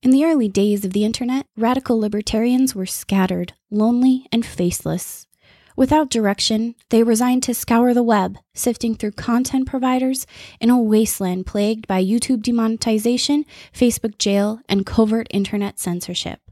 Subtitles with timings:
[0.00, 5.26] In the early days of the internet, radical libertarians were scattered, lonely, and faceless.
[5.74, 10.24] Without direction, they resigned to scour the web, sifting through content providers
[10.60, 16.42] in a wasteland plagued by YouTube demonetization, Facebook jail, and covert internet censorship.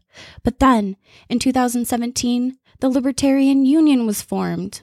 [0.42, 0.96] But then,
[1.28, 4.82] in 2017, the Libertarian Union was formed.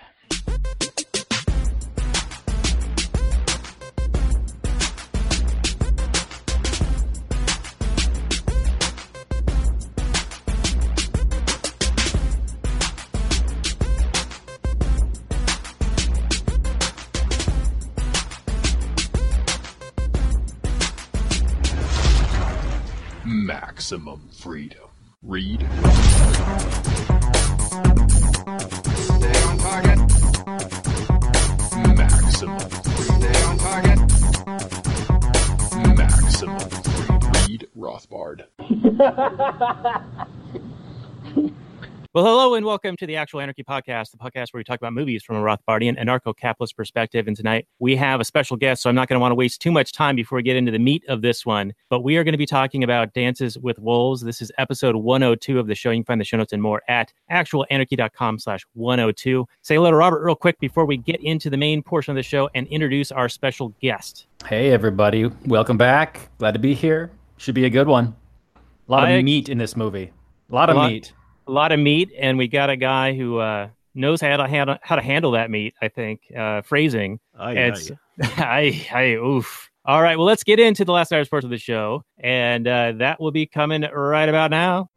[23.91, 24.87] Maximum freedom.
[25.21, 25.59] Read.
[25.59, 25.83] Stay
[29.43, 29.99] on target.
[31.97, 32.59] Maximum.
[33.01, 33.99] Stay on target.
[35.97, 36.57] Maximum.
[37.33, 38.45] Read Rothbard.
[42.13, 44.91] Well, hello and welcome to the Actual Anarchy Podcast, the podcast where we talk about
[44.91, 47.25] movies from a Rothbardian anarcho capitalist perspective.
[47.25, 49.61] And tonight we have a special guest, so I'm not going to want to waste
[49.61, 51.71] too much time before we get into the meat of this one.
[51.89, 54.21] But we are going to be talking about Dances with Wolves.
[54.23, 55.91] This is episode 102 of the show.
[55.91, 59.45] You can find the show notes and more at actualanarchy.com slash 102.
[59.61, 62.23] Say hello to Robert real quick before we get into the main portion of the
[62.23, 64.27] show and introduce our special guest.
[64.45, 65.27] Hey, everybody.
[65.45, 66.27] Welcome back.
[66.39, 67.09] Glad to be here.
[67.37, 68.13] Should be a good one.
[68.57, 70.11] A lot I- of meat in this movie.
[70.51, 71.13] A lot of A lot- meat.
[71.51, 74.77] A lot of meat, and we got a guy who uh, knows how to handle,
[74.81, 76.21] how to handle that meat, I think.
[76.33, 77.19] Uh, phrasing.
[77.37, 77.91] It's
[78.37, 79.69] I I oof.
[79.83, 82.93] All right, well let's get into the last hour's part of the show, and uh,
[82.99, 84.90] that will be coming right about now.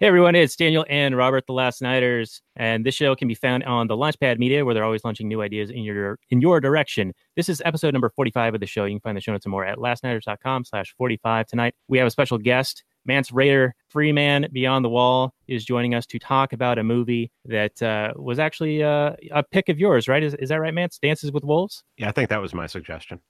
[0.00, 3.64] Hey everyone, it's Daniel and Robert, the Last Nighters, and this show can be found
[3.64, 7.12] on the Launchpad Media, where they're always launching new ideas in your in your direction.
[7.36, 8.86] This is episode number forty-five of the show.
[8.86, 11.48] You can find the show notes and more at lastnighters.com/slash forty-five.
[11.48, 16.06] Tonight we have a special guest, Mance Rayder, Freeman Beyond the Wall, is joining us
[16.06, 20.22] to talk about a movie that uh, was actually uh, a pick of yours, right?
[20.22, 20.98] Is is that right, Mance?
[20.98, 21.84] Dances with Wolves.
[21.98, 23.20] Yeah, I think that was my suggestion.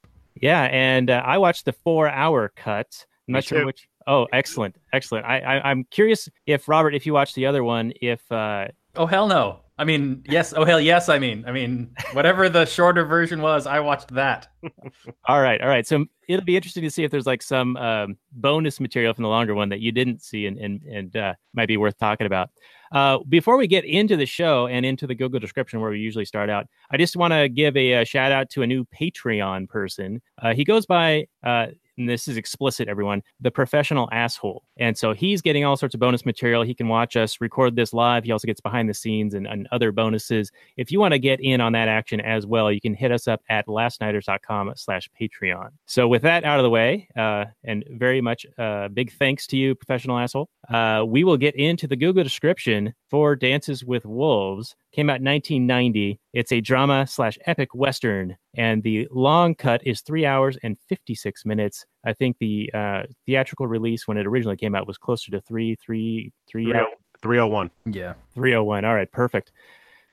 [0.40, 3.06] Yeah, and uh, I watched the four-hour cut.
[3.26, 3.66] I'm Me not sure too.
[3.66, 3.88] which.
[4.06, 5.26] Oh, excellent, excellent.
[5.26, 9.06] I, I I'm curious if Robert, if you watched the other one, if uh, Oh,
[9.06, 9.60] hell no.
[9.78, 10.52] I mean, yes.
[10.54, 11.08] Oh, hell yes.
[11.08, 14.48] I mean, I mean, whatever the shorter version was, I watched that.
[15.26, 15.86] all right, all right.
[15.86, 19.28] So it'll be interesting to see if there's like some um, bonus material from the
[19.30, 22.50] longer one that you didn't see and and and uh, might be worth talking about.
[22.92, 26.24] Uh, before we get into the show and into the Google description where we usually
[26.24, 29.68] start out, I just want to give a, uh shout out to a new Patreon
[29.68, 30.20] person.
[30.42, 31.68] Uh, he goes by, uh,
[31.98, 34.64] and this is explicit, everyone, the professional asshole.
[34.76, 36.62] And so he's getting all sorts of bonus material.
[36.62, 38.24] He can watch us record this live.
[38.24, 40.50] He also gets behind the scenes and, and other bonuses.
[40.76, 43.28] If you want to get in on that action as well, you can hit us
[43.28, 45.70] up at lastnighters.com slash Patreon.
[45.86, 49.56] So with that out of the way, uh, and very much uh, big thanks to
[49.56, 54.76] you, professional asshole, uh, we will get into the Google description for Dances with Wolves.
[54.92, 56.18] Came out in 1990.
[56.32, 61.44] It's a drama slash epic western, and the long cut is three hours and 56
[61.44, 61.86] minutes.
[62.04, 65.76] I think the uh, theatrical release when it originally came out was closer to three,
[65.76, 66.88] three, three, hours.
[67.22, 67.70] 301.
[67.86, 68.14] Yeah.
[68.34, 68.84] 301.
[68.84, 69.52] All right, perfect.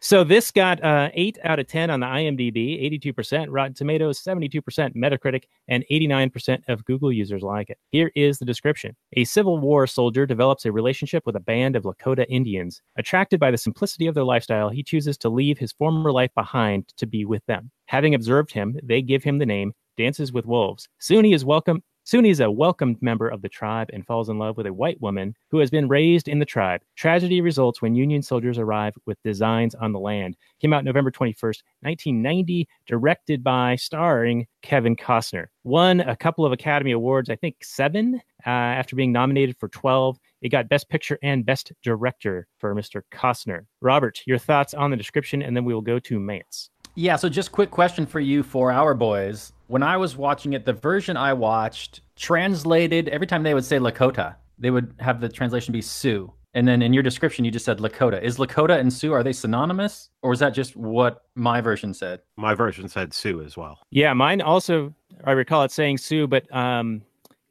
[0.07, 4.62] So this got uh, 8 out of 10 on the IMDb, 82%, Rotten Tomatoes, 72%,
[4.95, 7.78] Metacritic, and 89% of Google users like it.
[7.90, 8.95] Here is the description.
[9.18, 12.81] A Civil War soldier develops a relationship with a band of Lakota Indians.
[12.95, 16.88] Attracted by the simplicity of their lifestyle, he chooses to leave his former life behind
[16.95, 17.69] to be with them.
[17.88, 20.88] Having observed him, they give him the name Dances with Wolves.
[21.00, 24.39] Soon he is welcome Soon he's a welcomed member of the tribe and falls in
[24.39, 26.80] love with a white woman who has been raised in the tribe.
[26.95, 30.38] Tragedy results when Union soldiers arrive with designs on the land.
[30.62, 35.48] Came out November 21st, 1990, directed by, starring Kevin Costner.
[35.65, 40.18] Won a couple of Academy Awards, I think seven, uh, after being nominated for 12.
[40.42, 43.01] It got Best Picture and Best Director for Mr.
[43.12, 43.65] Costner.
[43.81, 46.69] Robert, your thoughts on the description, and then we will go to Mance.
[46.95, 47.18] Yeah.
[47.18, 49.51] So, just quick question for you, four hour boys.
[49.67, 53.79] When I was watching it, the version I watched translated every time they would say
[53.79, 56.31] Lakota, they would have the translation be Sioux.
[56.53, 58.21] And then in your description, you just said Lakota.
[58.21, 62.21] Is Lakota and Sioux are they synonymous, or is that just what my version said?
[62.37, 63.79] My version said Sioux as well.
[63.91, 64.93] Yeah, mine also.
[65.25, 67.01] I recall it saying Sioux, but um,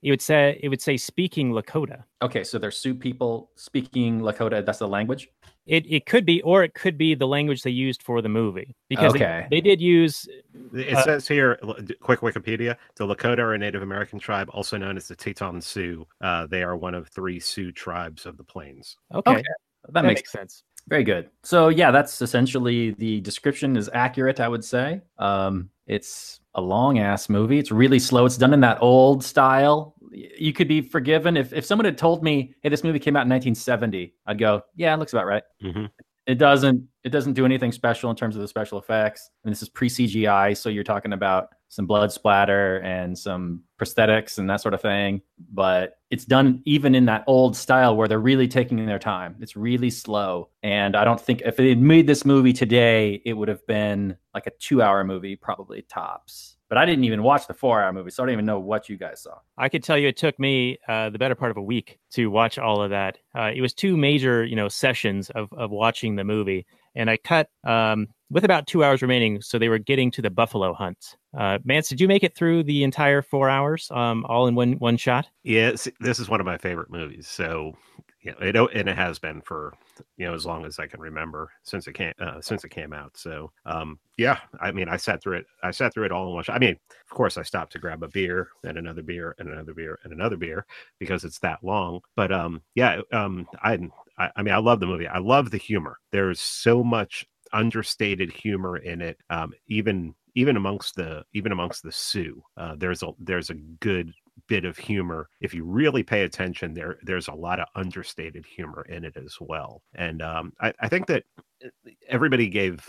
[0.02, 2.04] it would say it would say speaking Lakota.
[2.22, 4.64] Okay, so they're Sioux people speaking Lakota.
[4.64, 5.28] That's the language.
[5.66, 8.74] It it could be, or it could be the language they used for the movie
[8.88, 9.46] because they- Okay.
[9.50, 10.28] they, did use.
[10.72, 11.58] It Uh, says here,
[12.00, 16.06] quick Wikipedia: the Lakota are a Native American tribe, also known as the Teton Sioux.
[16.20, 18.96] Uh, they are one of three Sioux tribes of the plains.
[19.12, 19.42] Okay, Okay,
[19.88, 20.62] That, makes sense.
[20.88, 21.30] Very good.
[21.42, 24.38] So yeah, that's essentially the description is accurate.
[24.38, 25.00] I would say.
[25.18, 27.58] Um, it's a long ass movie.
[27.58, 28.24] It's really slow.
[28.24, 29.94] It's done in that old style.
[30.16, 33.22] You could be forgiven if if someone had told me, "Hey, this movie came out
[33.22, 35.86] in 1970," I'd go, "Yeah, it looks about right." hmm
[36.26, 36.82] It doesn't.
[37.04, 39.30] It doesn't do anything special in terms of the special effects.
[39.44, 44.38] And this is pre CGI, so you're talking about some blood splatter and some prosthetics
[44.38, 45.20] and that sort of thing.
[45.52, 49.36] But it's done even in that old style where they're really taking their time.
[49.40, 50.48] It's really slow.
[50.62, 54.16] And I don't think if they had made this movie today, it would have been
[54.34, 56.55] like a two hour movie, probably tops.
[56.68, 58.88] But I didn't even watch the four hour movie, so I don't even know what
[58.88, 59.38] you guys saw.
[59.56, 62.26] I could tell you it took me uh, the better part of a week to
[62.28, 63.18] watch all of that.
[63.36, 67.18] Uh, it was two major, you know, sessions of of watching the movie, and I
[67.18, 71.16] cut um, with about two hours remaining, so they were getting to the buffalo hunt.
[71.38, 74.72] Uh, Mance, did you make it through the entire four hours, um, all in one
[74.72, 75.28] one shot?
[75.44, 77.28] Yeah, it's- this is one of my favorite movies.
[77.28, 77.74] So,
[78.22, 79.74] you know, it and it has been for
[80.16, 82.92] you know as long as I can remember since it came uh, since it came
[82.92, 83.16] out.
[83.16, 85.46] So, um, yeah, I mean, I sat through it.
[85.62, 86.44] I sat through it all in one.
[86.48, 86.76] I mean,
[87.10, 90.12] of course, I stopped to grab a beer and another beer and another beer and
[90.12, 90.66] another beer
[90.98, 92.00] because it's that long.
[92.14, 93.78] But um, yeah, um, I,
[94.18, 95.08] I I mean, I love the movie.
[95.08, 95.98] I love the humor.
[96.12, 99.18] There's so much understated humor in it.
[99.30, 104.12] Um, even even amongst the even amongst the Sioux, uh, there's a there's a good
[104.48, 108.82] bit of humor if you really pay attention there there's a lot of understated humor
[108.88, 109.82] in it as well.
[109.94, 111.24] And um, I, I think that
[111.64, 111.68] uh,
[112.08, 112.88] everybody gave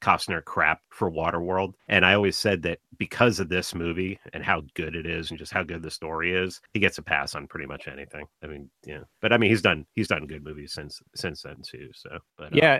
[0.00, 4.62] costner crap for waterworld and i always said that because of this movie and how
[4.74, 7.48] good it is and just how good the story is he gets a pass on
[7.48, 8.24] pretty much anything.
[8.42, 11.56] I mean yeah but i mean he's done he's done good movies since since then
[11.62, 12.78] too so but uh, Yeah,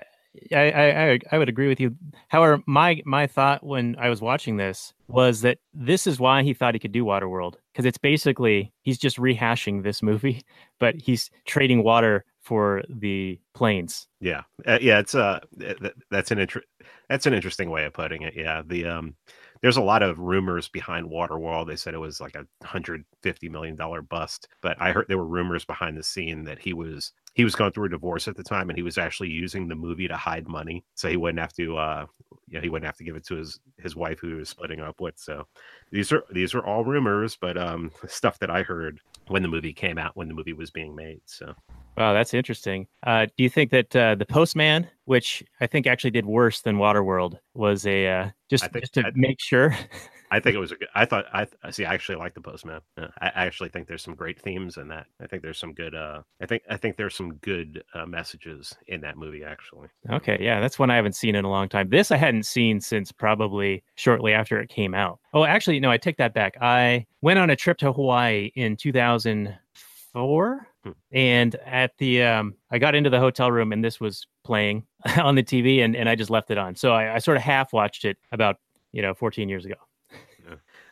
[0.52, 0.70] I
[1.12, 1.94] I- I would agree with you.
[2.28, 6.54] However, my my thought when I was watching this was that this is why he
[6.54, 10.42] thought he could do Waterworld because it's basically he's just rehashing this movie,
[10.80, 14.06] but he's trading water for the plains.
[14.20, 16.62] Yeah, uh, yeah, it's uh, th- th- that's an inter-
[17.08, 18.34] that's an interesting way of putting it.
[18.36, 19.14] Yeah, the um,
[19.62, 21.68] there's a lot of rumors behind Waterworld.
[21.68, 25.16] They said it was like a hundred fifty million dollar bust, but I heard there
[25.18, 28.36] were rumors behind the scene that he was he was going through a divorce at
[28.36, 31.40] the time, and he was actually using the movie to hide money, so he wouldn't
[31.40, 32.06] have to uh,
[32.48, 34.80] yeah, he wouldn't have to give it to his his wife who he was splitting
[34.80, 35.14] up with.
[35.18, 35.46] So
[35.90, 39.72] these are these are all rumors, but um, stuff that I heard when the movie
[39.72, 41.20] came out, when the movie was being made.
[41.26, 41.54] So
[41.96, 42.88] Wow, that's interesting.
[43.06, 46.76] Uh, do you think that uh, the Postman, which I think actually did worse than
[46.76, 49.76] Waterworld, was a uh, just think- just to I- make sure?
[50.36, 50.88] I think it was a good.
[50.94, 51.84] I thought I I see.
[51.84, 52.80] I actually like the Postman.
[52.98, 55.06] I I actually think there's some great themes in that.
[55.20, 55.94] I think there's some good.
[55.94, 59.44] Uh, I think I think there's some good uh, messages in that movie.
[59.44, 61.88] Actually, Okay, yeah, that's one I haven't seen in a long time.
[61.88, 65.20] This I hadn't seen since probably shortly after it came out.
[65.32, 66.56] Oh, actually, no, I take that back.
[66.60, 70.90] I went on a trip to Hawaii in 2004, Hmm.
[71.12, 74.84] and at the um, I got into the hotel room and this was playing
[75.18, 76.74] on the TV, and and I just left it on.
[76.76, 78.56] So I, I sort of half watched it about
[78.92, 79.74] you know 14 years ago.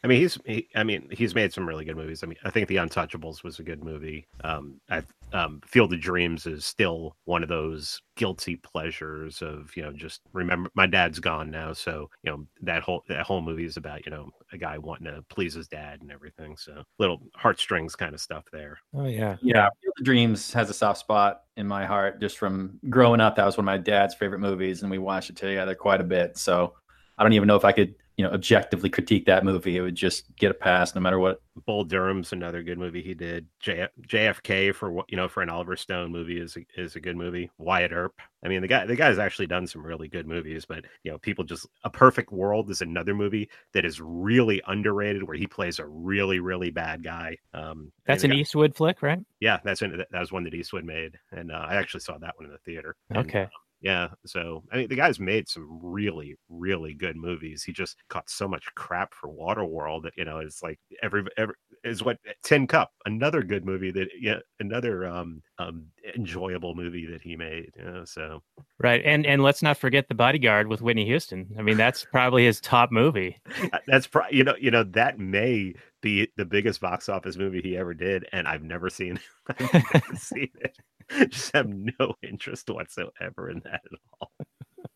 [0.04, 0.38] I mean he's.
[0.44, 2.23] He, I mean he's made some really good movies.
[2.23, 4.26] I mean I think The Untouchables was a good movie.
[4.42, 9.82] Um, I um, Field of Dreams is still one of those guilty pleasures of you
[9.82, 13.64] know just remember my dad's gone now, so you know that whole that whole movie
[13.64, 16.56] is about you know a guy wanting to please his dad and everything.
[16.56, 18.78] So little heartstrings kind of stuff there.
[18.94, 22.78] Oh yeah, Yeah, Field of Dreams has a soft spot in my heart just from
[22.90, 23.37] growing up.
[23.37, 26.04] That was one of my dad's favorite movies, and we watched it together quite a
[26.04, 26.37] bit.
[26.37, 26.75] So
[27.16, 29.76] I don't even know if I could, you know, objectively critique that movie.
[29.76, 31.40] It would just get a pass no matter what.
[31.66, 33.47] Bull Durham's another good movie he did.
[33.61, 37.00] J- JFK for what you know for an Oliver Stone movie is a, is a
[37.00, 37.50] good movie.
[37.59, 38.14] Wyatt Earp.
[38.45, 41.19] I mean the guy the guy's actually done some really good movies, but you know
[41.19, 45.78] people just A Perfect World is another movie that is really underrated where he plays
[45.78, 47.37] a really really bad guy.
[47.54, 49.21] Um, that's an guy- Eastwood flick, right?
[49.40, 52.37] Yeah, that's in, that was one that Eastwood made, and uh, I actually saw that
[52.37, 52.97] one in the theater.
[53.11, 53.49] And, Okay.
[53.83, 57.65] Yeah, so I mean, the guy's made some really, really good movies.
[57.65, 61.55] He just caught so much crap for Waterworld that you know it's like every every
[61.83, 67.23] is what Tin Cup, another good movie that yeah, another um um enjoyable movie that
[67.23, 67.71] he made.
[67.77, 68.41] You know, so
[68.79, 71.49] Right, and and let's not forget the Bodyguard with Whitney Houston.
[71.59, 73.41] I mean, that's probably his top movie.
[73.73, 77.61] uh, that's pro- you know you know that may be the biggest box office movie
[77.61, 80.79] he ever did, and I've never seen I've never seen it.
[81.28, 84.32] just have no interest whatsoever in that at all.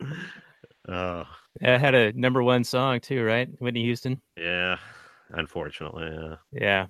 [0.89, 1.25] Oh,
[1.61, 3.49] It had a number one song too, right?
[3.59, 4.21] Whitney Houston.
[4.37, 4.77] yeah.
[5.31, 6.37] Unfortunately, yeah.
[6.53, 6.87] Yeah.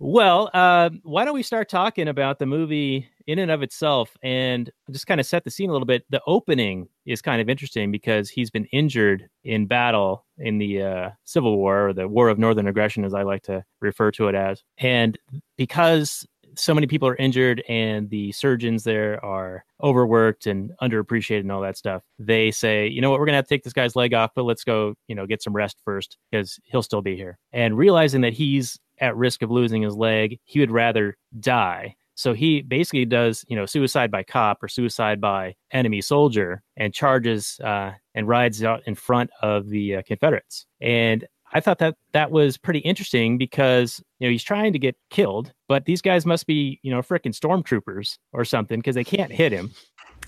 [0.00, 4.68] Well, uh, why don't we start talking about the movie in and of itself and
[4.90, 6.04] just kind of set the scene a little bit?
[6.10, 11.10] The opening is kind of interesting because he's been injured in battle in the uh,
[11.22, 14.34] Civil War or the War of Northern Aggression, as I like to refer to it
[14.34, 14.64] as.
[14.78, 15.16] And
[15.56, 21.52] because so many people are injured and the surgeons there are overworked and underappreciated and
[21.52, 23.72] all that stuff, they say, you know what, we're going to have to take this
[23.72, 27.02] guy's leg off, but let's go, you know, get some rest first because he'll still
[27.02, 27.38] be here.
[27.52, 31.96] And realizing that he's at risk of losing his leg, he would rather die.
[32.14, 36.92] So he basically does, you know, suicide by cop or suicide by enemy soldier and
[36.92, 40.66] charges uh, and rides out in front of the uh, Confederates.
[40.80, 44.96] And I thought that that was pretty interesting because you know he's trying to get
[45.10, 49.32] killed, but these guys must be you know freaking stormtroopers or something because they can't
[49.32, 49.70] hit him.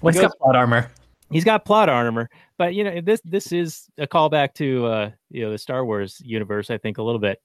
[0.03, 0.91] Well, he's got plot armor.
[1.31, 2.29] He's got plot armor,
[2.59, 6.21] but you know this this is a callback to uh, you know the Star Wars
[6.25, 7.41] universe, I think a little bit.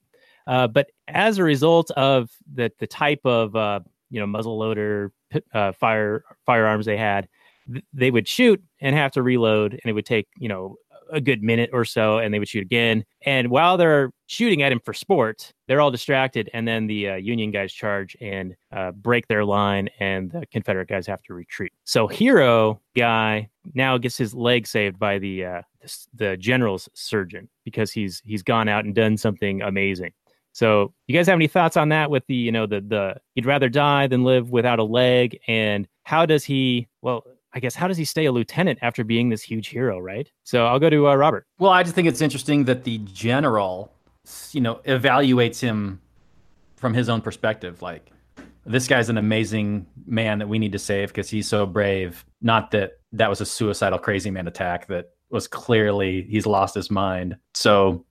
[0.46, 5.12] Uh, but as a result of the the type of uh, you know muzzle loader
[5.54, 7.28] uh, fire firearms they had,
[7.72, 10.76] th- they would shoot and have to reload, and it would take you know
[11.12, 13.04] a good minute or so, and they would shoot again.
[13.22, 17.14] And while they're shooting at him for sport, they're all distracted, and then the uh,
[17.16, 21.72] Union guys charge and uh, break their line, and the Confederate guys have to retreat.
[21.84, 27.48] So hero guy now gets his leg saved by the uh, the, the general's surgeon
[27.64, 30.12] because he's he's gone out and done something amazing.
[30.52, 32.10] So, you guys have any thoughts on that?
[32.10, 35.86] With the, you know, the the he'd rather die than live without a leg, and
[36.04, 36.88] how does he?
[37.02, 40.30] Well, I guess how does he stay a lieutenant after being this huge hero, right?
[40.44, 41.46] So, I'll go to uh, Robert.
[41.58, 43.92] Well, I just think it's interesting that the general,
[44.52, 46.00] you know, evaluates him
[46.76, 47.82] from his own perspective.
[47.82, 48.10] Like,
[48.66, 52.24] this guy's an amazing man that we need to save because he's so brave.
[52.40, 56.90] Not that that was a suicidal crazy man attack that was clearly he's lost his
[56.90, 57.36] mind.
[57.54, 58.04] So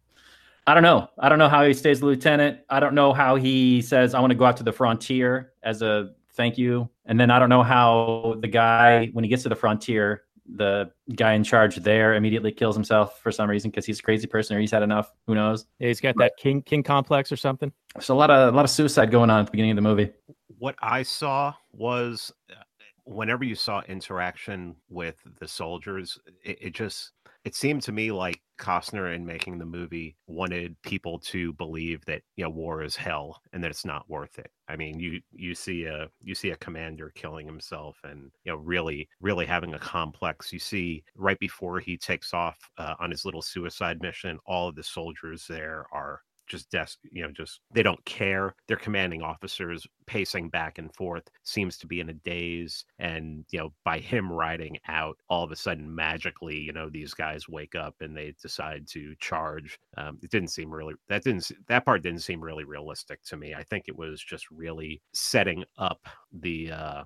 [0.68, 1.10] I don't know.
[1.20, 2.60] I don't know how he stays a lieutenant.
[2.70, 5.82] I don't know how he says I want to go out to the frontier as
[5.82, 6.90] a thank you.
[7.06, 10.24] And then I don't know how the guy when he gets to the frontier,
[10.56, 14.26] the guy in charge there immediately kills himself for some reason because he's a crazy
[14.26, 15.12] person or he's had enough.
[15.28, 15.66] Who knows?
[15.80, 17.74] Yeah, he's got that king king complex or something.
[18.00, 19.82] So a lot of a lot of suicide going on at the beginning of the
[19.82, 20.12] movie.
[20.58, 22.64] What I saw was uh,
[23.04, 27.12] whenever you saw interaction with the soldiers, it, it just
[27.46, 32.22] it seemed to me like Costner in making the movie wanted people to believe that
[32.36, 34.52] you know war is hell and that it's not worth it.
[34.68, 38.58] I mean, you you see a you see a commander killing himself and you know
[38.58, 40.52] really really having a complex.
[40.52, 44.76] You see right before he takes off uh, on his little suicide mission, all of
[44.76, 48.56] the soldiers there are just des- you know just they don't care.
[48.68, 53.60] Their commanding officers pacing back and forth seems to be in a daze and you
[53.60, 57.76] know by him riding out all of a sudden magically you know these guys wake
[57.76, 59.80] up and they decide to charge.
[59.98, 63.54] Um, it didn't seem really that didn't that part didn't seem really realistic to me.
[63.54, 66.02] I think it was just really setting up
[66.34, 67.04] the uh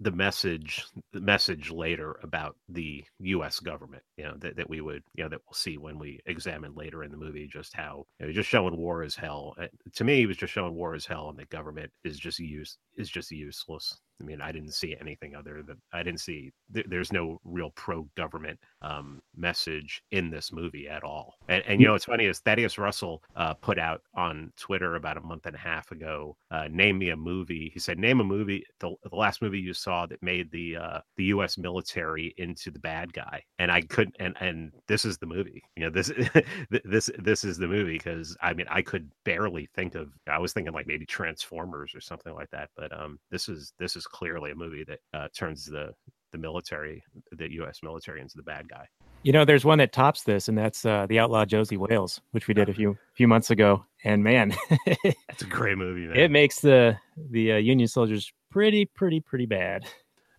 [0.00, 5.02] the message the message later about the US government you know that, that we would
[5.14, 8.26] you know that we'll see when we examine later in the movie just how you
[8.26, 9.54] know, just showing war is hell.
[9.94, 12.78] To me it was just showing war is hell and the government is just use
[12.96, 16.52] is just useless I mean, I didn't see anything other than I didn't see.
[16.74, 21.34] Th- there's no real pro-government um, message in this movie at all.
[21.48, 25.16] And, and you know, what's funny is Thaddeus Russell uh, put out on Twitter about
[25.16, 26.36] a month and a half ago.
[26.50, 27.70] Uh, name me a movie.
[27.72, 28.64] He said, name a movie.
[28.80, 31.56] The, the last movie you saw that made the uh, the U.S.
[31.56, 33.42] military into the bad guy.
[33.58, 34.16] And I couldn't.
[34.18, 35.62] And and this is the movie.
[35.76, 36.10] You know, this
[36.84, 40.10] this this is the movie because I mean, I could barely think of.
[40.26, 42.70] I was thinking like maybe Transformers or something like that.
[42.76, 45.92] But um, this is this is clearly a movie that uh, turns the
[46.30, 47.80] the military, the U.S.
[47.82, 48.86] military, into the bad guy.
[49.22, 52.48] You know, there's one that tops this, and that's uh, the Outlaw Josie Wales, which
[52.48, 53.84] we did a few few months ago.
[54.04, 54.54] And man,
[55.02, 56.16] That's a great movie, man.
[56.16, 56.96] it makes the
[57.30, 59.84] the uh, Union soldiers pretty, pretty, pretty bad.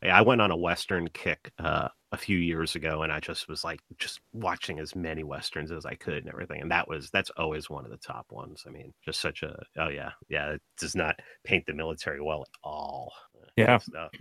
[0.02, 3.50] Yeah, I went on a Western kick uh, a few years ago, and I just
[3.50, 6.62] was like just watching as many westerns as I could and everything.
[6.62, 8.64] And that was that's always one of the top ones.
[8.66, 10.52] I mean, just such a oh yeah, yeah.
[10.52, 13.12] It does not paint the military well at all.
[13.60, 13.78] Yeah.
[13.78, 14.12] stuff.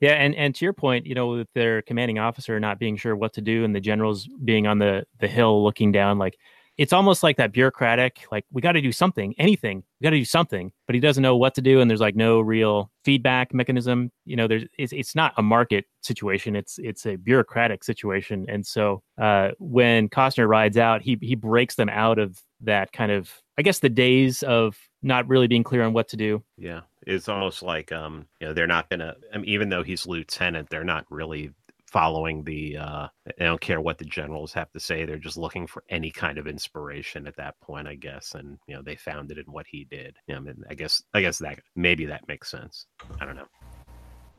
[0.00, 3.16] Yeah, and and to your point, you know, with their commanding officer not being sure
[3.16, 6.36] what to do, and the generals being on the the hill looking down, like
[6.76, 10.18] it's almost like that bureaucratic, like we got to do something, anything, we got to
[10.18, 13.54] do something, but he doesn't know what to do, and there's like no real feedback
[13.54, 14.10] mechanism.
[14.24, 18.66] You know, there's it's it's not a market situation; it's it's a bureaucratic situation, and
[18.66, 23.30] so uh, when Costner rides out, he he breaks them out of that kind of,
[23.56, 26.42] I guess, the days of not really being clear on what to do.
[26.58, 29.14] Yeah, It's almost like um, you know, they're not gonna.
[29.32, 31.50] I mean, even though he's lieutenant, they're not really
[31.86, 32.76] following the.
[32.76, 33.08] uh
[33.38, 35.04] They don't care what the generals have to say.
[35.04, 38.34] They're just looking for any kind of inspiration at that point, I guess.
[38.34, 40.16] And you know, they found it in what he did.
[40.28, 42.86] I mean, I guess, I guess that maybe that makes sense.
[43.20, 43.48] I don't know.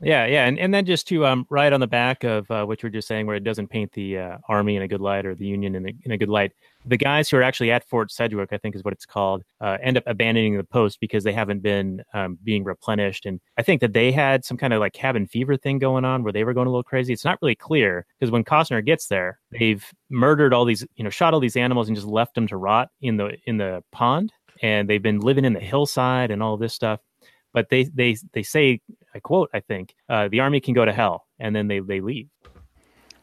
[0.02, 2.82] Yeah, yeah, and and then just to um, right on the back of uh, what
[2.82, 5.24] you were just saying, where it doesn't paint the uh, army in a good light
[5.24, 6.52] or the Union in a, in a good light,
[6.84, 9.78] the guys who are actually at Fort Sedgwick, I think is what it's called, uh,
[9.82, 13.80] end up abandoning the post because they haven't been um, being replenished, and I think
[13.80, 16.52] that they had some kind of like cabin fever thing going on where they were
[16.52, 17.14] going a little crazy.
[17.14, 21.10] It's not really clear because when Costner gets there, they've murdered all these, you know,
[21.10, 24.30] shot all these animals and just left them to rot in the in the pond,
[24.60, 27.00] and they've been living in the hillside and all this stuff
[27.56, 28.78] but they they they say
[29.16, 32.00] I quote I think uh, the army can go to hell and then they they
[32.00, 32.28] leave.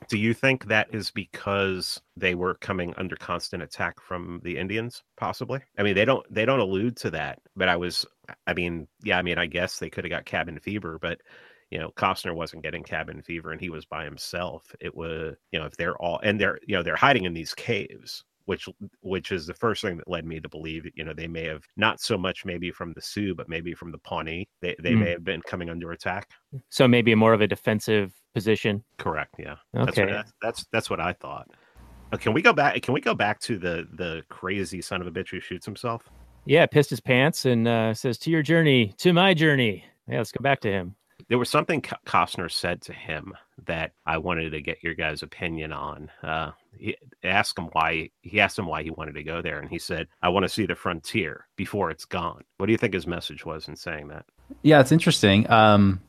[0.10, 5.04] Do you think that is because they were coming under constant attack from the Indians?
[5.18, 5.62] Possibly.
[5.78, 8.06] I mean, they don't they don't allude to that, but I was.
[8.48, 9.18] I mean, yeah.
[9.18, 11.22] I mean, I guess they could have got cabin fever, but
[11.70, 14.76] you know, Costner wasn't getting cabin fever, and he was by himself.
[14.80, 17.54] It was, you know, if they're all and they're you know they're hiding in these
[17.54, 18.68] caves which
[19.02, 21.46] which is the first thing that led me to believe that you know they may
[21.46, 24.48] have not so much maybe from the Sioux, but maybe from the Pawnee.
[24.62, 25.00] They they Mm.
[25.00, 26.30] may have been coming under attack.
[26.70, 28.84] So maybe more of a defensive position.
[28.98, 29.36] Correct.
[29.40, 29.56] Yeah.
[29.74, 30.06] That's Okay.
[30.06, 31.50] what, that's, that's that's what I thought.
[32.12, 32.80] Uh, can we go back?
[32.82, 36.10] Can we go back to the the crazy son of a bitch who shoots himself?
[36.46, 40.32] Yeah, pissed his pants and uh, says, "To your journey, to my journey." Yeah, let's
[40.34, 40.96] go back to him.
[41.30, 43.34] There was something Costner said to him
[43.66, 46.12] that I wanted to get your guys' opinion on.
[46.22, 49.70] Uh, he asked him why he asked him why he wanted to go there, and
[49.70, 52.94] he said, "I want to see the frontier before it's gone." What do you think
[52.94, 54.26] his message was in saying that?
[54.62, 55.50] Yeah, it's interesting.
[55.50, 56.02] Um,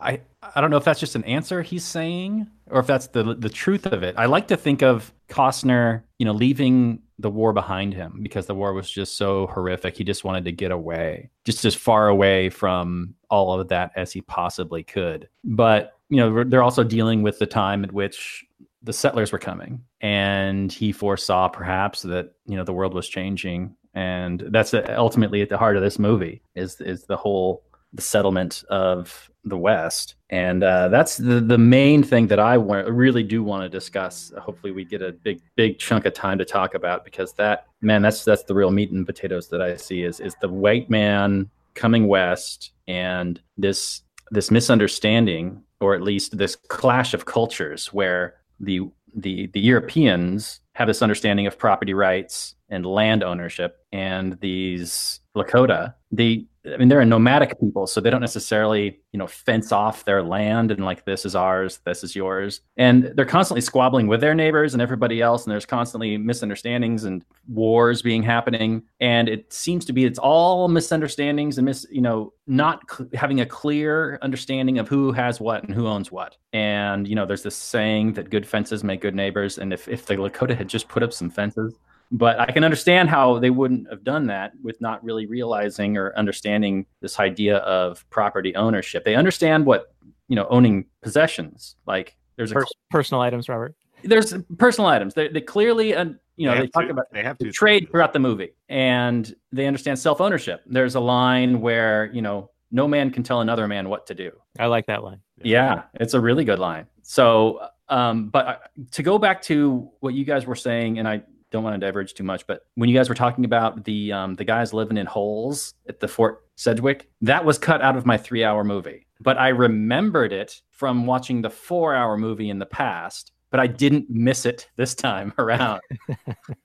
[0.00, 0.20] I
[0.54, 3.48] I don't know if that's just an answer he's saying or if that's the the
[3.48, 4.14] truth of it.
[4.18, 8.54] I like to think of Costner, you know, leaving the war behind him because the
[8.54, 9.96] war was just so horrific.
[9.96, 14.12] He just wanted to get away, just as far away from all of that as
[14.12, 15.28] he possibly could.
[15.44, 18.44] But you know, they're also dealing with the time at which
[18.82, 23.76] the settlers were coming, and he foresaw perhaps that you know the world was changing,
[23.94, 28.64] and that's ultimately at the heart of this movie is is the whole the settlement
[28.70, 33.42] of the West, and uh, that's the the main thing that I want, really do
[33.42, 34.32] want to discuss.
[34.38, 38.02] Hopefully, we get a big big chunk of time to talk about because that man,
[38.02, 41.50] that's that's the real meat and potatoes that I see is is the white man
[41.74, 48.80] coming west and this this misunderstanding or at least this clash of cultures where the
[49.14, 55.94] the the Europeans have this understanding of property rights and land ownership and these Lakota
[56.12, 60.04] they I mean they're a nomadic people so they don't necessarily you know fence off
[60.04, 62.60] their land and like this is ours this is yours.
[62.76, 67.24] And they're constantly squabbling with their neighbors and everybody else and there's constantly misunderstandings and
[67.48, 68.82] wars being happening.
[69.00, 73.40] And it seems to be it's all misunderstandings and mis you know not cl- having
[73.40, 76.36] a clear understanding of who has what and who owns what.
[76.52, 80.04] And you know there's this saying that good fences make good neighbors and if, if
[80.06, 81.74] the lakota had just put up some fences
[82.12, 86.12] but I can understand how they wouldn't have done that with not really realizing or
[86.16, 89.04] understanding this idea of property ownership.
[89.04, 89.94] They understand what
[90.28, 92.16] you know owning possessions like.
[92.36, 93.74] There's a Pers- personal items, Robert.
[94.02, 95.12] there's personal items.
[95.14, 97.52] They, they clearly uh, you know They they, talk to- about they have the to
[97.52, 100.62] trade throughout the movie, and they understand self ownership.
[100.66, 104.30] There's a line where you know no man can tell another man what to do.
[104.58, 105.20] I like that line.
[105.42, 106.86] Yeah, it's a really good line.
[107.02, 108.56] So, um, but uh,
[108.92, 112.14] to go back to what you guys were saying, and I don't want to diverge
[112.14, 115.06] too much, but when you guys were talking about the um, the guys living in
[115.06, 119.06] holes at the Fort Sedgwick, that was cut out of my three hour movie.
[119.20, 123.66] But I remembered it from watching the four hour movie in the past, but I
[123.66, 125.80] didn't miss it this time around.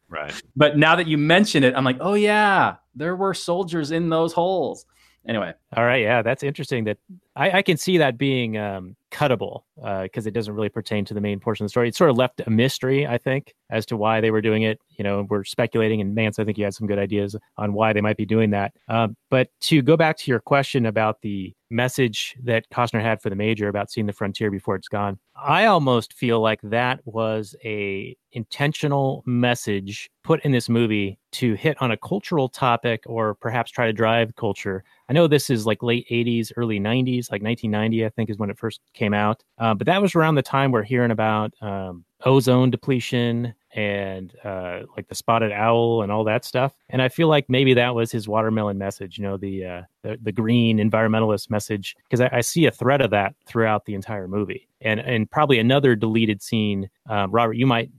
[0.07, 0.33] Right.
[0.55, 4.33] but now that you mention it, I'm like, oh yeah, there were soldiers in those
[4.33, 4.85] holes.
[5.27, 6.83] Anyway, All right, yeah, that's interesting.
[6.83, 6.97] That
[7.35, 9.63] I, I can see that being um, cuttable
[10.03, 11.87] because it doesn't really pertain to the main portion of the story.
[11.87, 14.79] It sort of left a mystery, I think, as to why they were doing it.
[14.97, 17.91] You know, we're speculating, and Mance, I think you had some good ideas on why
[17.91, 18.73] they might be doing that.
[18.87, 23.29] Um, but to go back to your question about the message that Costner had for
[23.29, 27.55] the major about seeing the frontier before it's gone, I almost feel like that was
[27.63, 33.71] a intentional message put in this movie to hit on a cultural topic or perhaps
[33.71, 38.05] try to drive culture I know this is like late 80s, early 90s, like 1990,
[38.05, 39.43] I think is when it first came out.
[39.59, 44.79] Uh, but that was around the time we're hearing about um, ozone depletion and uh,
[44.95, 46.73] like the spotted owl and all that stuff.
[46.89, 50.17] And I feel like maybe that was his watermelon message, you know, the uh, the,
[50.23, 54.27] the green environmentalist message, because I, I see a thread of that throughout the entire
[54.27, 54.67] movie.
[54.81, 56.89] And and probably another deleted scene.
[57.09, 57.91] Um, Robert, you might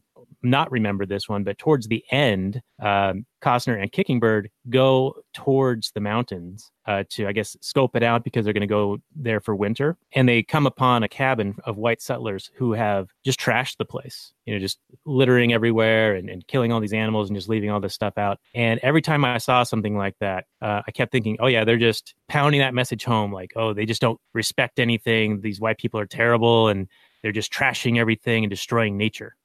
[0.51, 6.01] not remember this one, but towards the end, um, Costner and Kickingbird go towards the
[6.01, 9.55] mountains uh, to, I guess, scope it out because they're going to go there for
[9.55, 9.97] winter.
[10.13, 14.33] And they come upon a cabin of white settlers who have just trashed the place,
[14.47, 17.81] you know, just littering everywhere and, and killing all these animals and just leaving all
[17.81, 18.39] this stuff out.
[18.55, 21.77] And every time I saw something like that, uh, I kept thinking, oh, yeah, they're
[21.77, 25.41] just pounding that message home like, oh, they just don't respect anything.
[25.41, 26.89] These white people are terrible and
[27.23, 29.37] they're just trashing everything and destroying nature.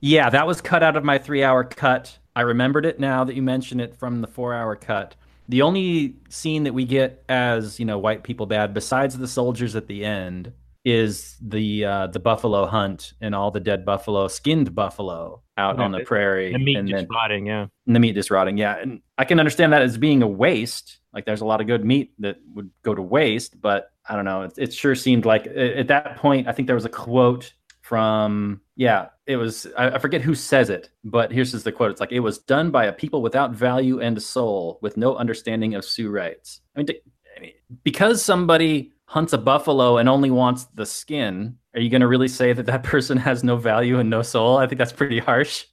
[0.00, 2.18] Yeah, that was cut out of my three hour cut.
[2.36, 5.14] I remembered it now that you mentioned it from the four hour cut.
[5.48, 9.76] The only scene that we get as, you know, white people bad, besides the soldiers
[9.76, 10.52] at the end,
[10.86, 15.84] is the uh, the buffalo hunt and all the dead buffalo, skinned buffalo out Yeah,
[15.84, 16.52] on the the- prairie.
[16.52, 17.66] The meat and just then- rotting, yeah.
[17.86, 18.58] and the meat just rotting.
[18.58, 20.98] Yeah, and I can understand that as being a waste.
[21.14, 24.24] Like there's a lot of good meat that would go to waste, but I don't
[24.26, 24.42] know.
[24.42, 27.52] It, it sure seemed like at that point, I think there was a quote
[27.84, 31.90] from yeah, it was I, I forget who says it, but here's just the quote.
[31.90, 35.74] It's like it was done by a people without value and soul, with no understanding
[35.74, 36.62] of Sioux rights.
[36.74, 37.00] I mean, d-
[37.36, 42.00] I mean, because somebody hunts a buffalo and only wants the skin, are you going
[42.00, 44.56] to really say that that person has no value and no soul?
[44.56, 45.66] I think that's pretty harsh.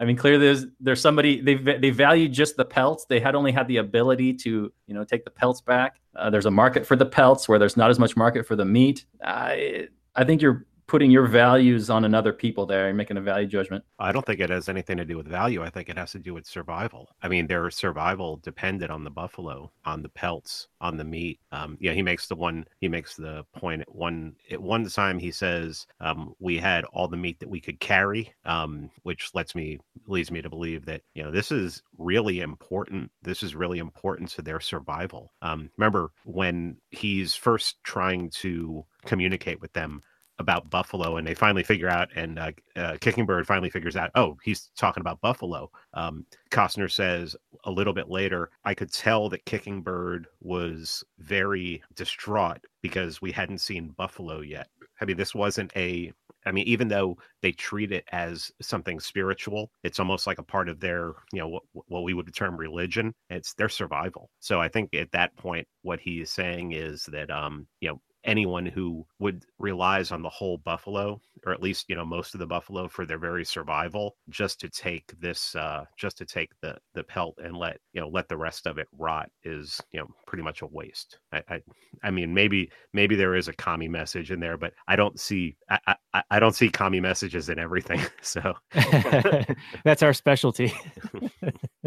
[0.00, 3.04] I mean, clearly there's there's somebody they they value just the pelts.
[3.04, 6.00] They had only had the ability to you know take the pelts back.
[6.16, 8.64] Uh, there's a market for the pelts where there's not as much market for the
[8.64, 9.04] meat.
[9.22, 13.46] I I think you're putting your values on another people there and making a value
[13.46, 13.84] judgment.
[13.98, 15.62] I don't think it has anything to do with value.
[15.62, 17.10] I think it has to do with survival.
[17.22, 21.40] I mean, their survival depended on the buffalo, on the pelts, on the meat.
[21.52, 22.64] Um, yeah, he makes the one.
[22.80, 24.34] He makes the point at one.
[24.50, 28.32] At one time, he says um, we had all the meat that we could carry,
[28.46, 33.10] um, which lets me leads me to believe that you know this is really important.
[33.22, 35.34] This is really important to their survival.
[35.42, 40.02] Um, remember when he's first trying to communicate with them
[40.38, 44.10] about buffalo and they finally figure out and uh, uh, kicking bird finally figures out
[44.14, 45.70] oh he's talking about buffalo.
[45.94, 51.82] Um, costner says a little bit later i could tell that kicking bird was very
[51.94, 54.68] distraught because we hadn't seen buffalo yet.
[55.00, 56.12] I mean this wasn't a
[56.46, 60.68] i mean even though they treat it as something spiritual it's almost like a part
[60.68, 63.12] of their you know what, what we would term religion.
[63.30, 64.30] It's their survival.
[64.38, 68.00] So i think at that point what he is saying is that um you know
[68.24, 72.40] anyone who would relies on the whole buffalo or at least you know most of
[72.40, 76.76] the buffalo for their very survival just to take this uh just to take the
[76.94, 80.06] the pelt and let you know let the rest of it rot is you know
[80.26, 81.60] pretty much a waste i i,
[82.02, 85.56] I mean maybe maybe there is a commie message in there but i don't see
[85.70, 88.54] i i, I don't see commie messages in everything so
[89.84, 90.72] That's our specialty.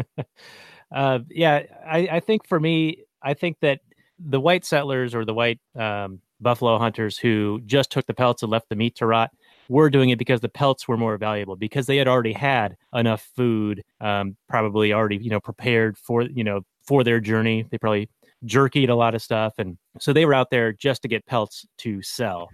[0.94, 3.80] uh, yeah, I, I think for me, I think that
[4.24, 8.50] the white settlers or the white um, buffalo hunters who just took the pelts and
[8.50, 9.30] left the meat to rot
[9.68, 13.28] were doing it because the pelts were more valuable because they had already had enough
[13.36, 17.66] food, um, probably already you know prepared for you know for their journey.
[17.70, 18.08] They probably
[18.44, 21.66] jerkied a lot of stuff, and so they were out there just to get pelts
[21.78, 22.48] to sell.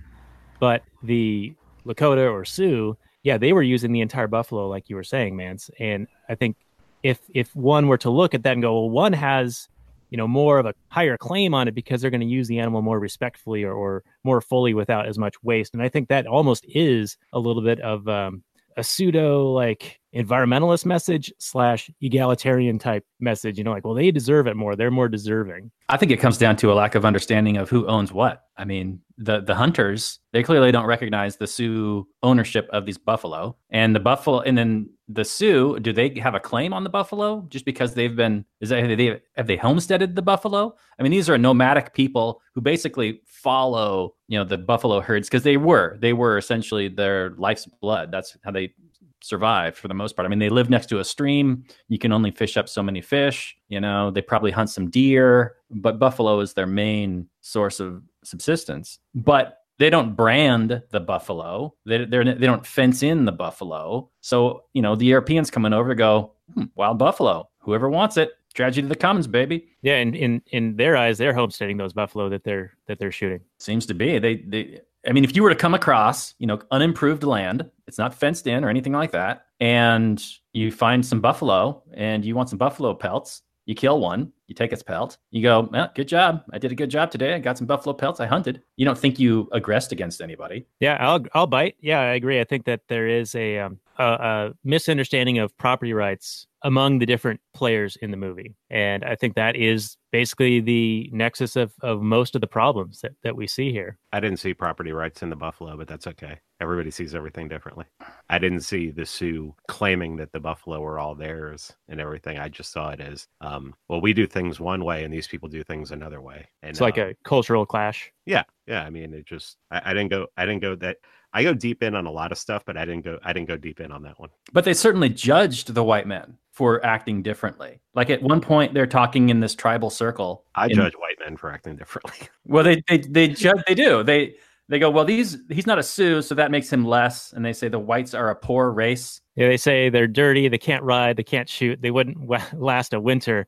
[0.60, 1.54] But the
[1.86, 5.70] Lakota or Sioux, yeah, they were using the entire buffalo, like you were saying, Mance.
[5.78, 6.56] And I think
[7.02, 9.68] if if one were to look at that and go, well, one has
[10.10, 12.58] you know more of a higher claim on it because they're going to use the
[12.58, 15.74] animal more respectfully or, or more fully without as much waste.
[15.74, 18.42] And I think that almost is a little bit of um,
[18.76, 23.58] a pseudo like environmentalist message slash egalitarian type message.
[23.58, 24.76] You know, like, well, they deserve it more.
[24.76, 25.70] They're more deserving.
[25.88, 28.44] I think it comes down to a lack of understanding of who owns what.
[28.56, 33.56] I mean, the the hunters they clearly don't recognize the Sioux ownership of these buffalo,
[33.70, 35.78] and the buffalo, and then the Sioux.
[35.78, 38.44] Do they have a claim on the buffalo just because they've been?
[38.60, 40.74] Is that have they have they homesteaded the buffalo?
[40.98, 45.44] I mean, these are nomadic people who basically follow you know the buffalo herds because
[45.44, 48.10] they were they were essentially their life's blood.
[48.10, 48.74] That's how they
[49.20, 50.26] survived for the most part.
[50.26, 51.64] I mean, they live next to a stream.
[51.88, 53.56] You can only fish up so many fish.
[53.68, 58.98] You know, they probably hunt some deer, but buffalo is their main source of subsistence.
[59.14, 61.74] But they don't brand the buffalo.
[61.86, 64.10] They they're, they don't fence in the buffalo.
[64.20, 67.48] So you know, the Europeans coming over to go hmm, wild buffalo.
[67.60, 69.68] Whoever wants it, tragedy to the commons, baby.
[69.82, 73.40] Yeah, and in in their eyes, they're homesteading those buffalo that they're that they're shooting.
[73.58, 74.18] Seems to be.
[74.18, 77.98] They they I mean, if you were to come across, you know, unimproved land, it's
[77.98, 82.48] not fenced in or anything like that, and you find some buffalo and you want
[82.48, 86.42] some buffalo pelts, you kill one, you take its pelt, you go, well, good job.
[86.52, 87.34] I did a good job today.
[87.34, 88.18] I got some buffalo pelts.
[88.18, 88.62] I hunted.
[88.76, 90.66] You don't think you aggressed against anybody.
[90.80, 91.76] Yeah, I'll I'll bite.
[91.80, 92.40] Yeah, I agree.
[92.40, 97.06] I think that there is a um, a, a misunderstanding of property rights among the
[97.06, 98.56] different players in the movie.
[98.68, 103.12] And I think that is basically the nexus of, of most of the problems that,
[103.22, 103.96] that we see here.
[104.12, 106.40] I didn't see property rights in the buffalo, but that's okay.
[106.60, 107.84] Everybody sees everything differently.
[108.28, 112.38] I didn't see the Sioux claiming that the buffalo were all theirs and everything.
[112.38, 115.48] I just saw it as, um, well, we do things one way and these people
[115.48, 116.48] do things another way.
[116.62, 118.10] And It's like uh, a cultural clash.
[118.26, 118.82] yeah, yeah.
[118.82, 120.96] I mean, it just I, I didn't go I didn't go that
[121.32, 123.48] I go deep in on a lot of stuff, but I didn't go I didn't
[123.48, 124.30] go deep in on that one.
[124.52, 127.80] But they certainly judged the white men for acting differently.
[127.94, 130.44] Like at one point, they're talking in this tribal circle.
[130.54, 132.28] I in- judge white men for acting differently.
[132.46, 133.62] Well, they they they judge.
[133.66, 134.02] They do.
[134.02, 134.36] They
[134.70, 134.90] they go.
[134.90, 137.34] Well, these he's not a Sioux, so that makes him less.
[137.34, 139.20] And they say the whites are a poor race.
[139.36, 142.92] Yeah, they say they're dirty, they can't ride, they can't shoot, they wouldn't wa- last
[142.92, 143.46] a winter,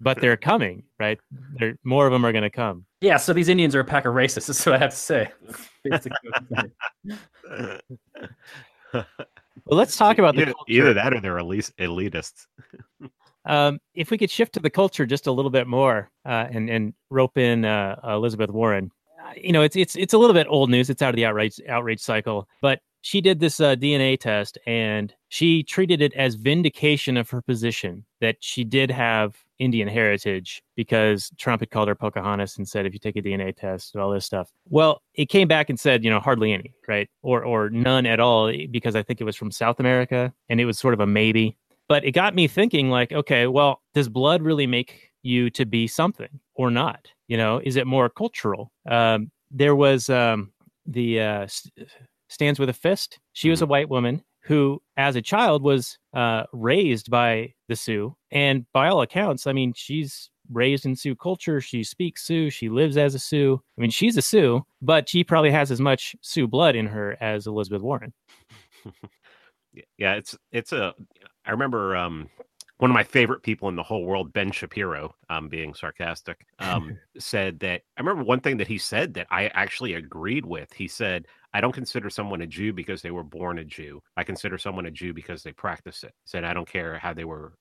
[0.00, 1.18] but they're coming, right?
[1.58, 2.86] They're, more of them are going to come.
[3.00, 3.16] Yeah.
[3.16, 4.48] So these Indians are a pack of racists.
[4.50, 5.30] Is what I have to say.
[5.84, 7.80] Basically what I'm
[8.92, 9.04] saying.
[9.66, 10.72] Well, let's talk about the either, culture.
[10.72, 12.46] either that or they're elite, elitists.
[13.46, 16.68] Um, if we could shift to the culture just a little bit more uh, and
[16.68, 20.46] and rope in uh, Elizabeth Warren, uh, you know, it's it's it's a little bit
[20.50, 20.90] old news.
[20.90, 25.14] It's out of the outrage outrage cycle, but she did this uh, DNA test and
[25.30, 31.30] she treated it as vindication of her position that she did have Indian heritage because
[31.38, 34.10] Trump had called her Pocahontas and said if you take a DNA test and all
[34.10, 34.50] this stuff.
[34.68, 38.18] Well, it came back and said you know hardly any, right, or or none at
[38.18, 41.06] all because I think it was from South America and it was sort of a
[41.06, 41.56] maybe.
[41.88, 45.86] But it got me thinking, like, okay, well, does blood really make you to be
[45.86, 47.08] something or not?
[47.28, 48.72] You know, is it more cultural?
[48.88, 50.52] Um, there was um,
[50.86, 51.88] the uh, st-
[52.28, 53.18] stands with a fist.
[53.32, 58.16] She was a white woman who, as a child, was uh, raised by the Sioux,
[58.30, 61.60] and by all accounts, I mean, she's raised in Sioux culture.
[61.60, 62.50] She speaks Sioux.
[62.50, 63.60] She lives as a Sioux.
[63.78, 67.16] I mean, she's a Sioux, but she probably has as much Sioux blood in her
[67.20, 68.12] as Elizabeth Warren.
[69.98, 70.94] yeah, it's it's a.
[71.44, 72.28] I remember um,
[72.78, 76.98] one of my favorite people in the whole world, Ben Shapiro, um, being sarcastic, um,
[77.18, 80.72] said that I remember one thing that he said that I actually agreed with.
[80.72, 84.02] He said, "I don't consider someone a Jew because they were born a Jew.
[84.16, 87.24] I consider someone a Jew because they practice it." Said, "I don't care how they
[87.24, 87.54] were,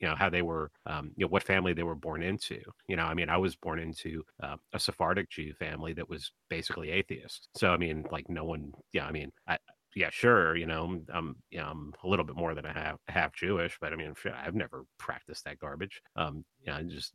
[0.00, 2.60] you know, how they were, um, you know, what family they were born into.
[2.88, 6.32] You know, I mean, I was born into uh, a Sephardic Jew family that was
[6.48, 7.48] basically atheist.
[7.56, 9.58] So I mean, like, no one, yeah, I mean, I."
[9.94, 10.56] yeah, sure.
[10.56, 13.76] You know, I'm, you know, I'm a little bit more than a half half Jewish,
[13.80, 16.00] but I mean, I've never practiced that garbage.
[16.16, 17.12] Um, yeah, it just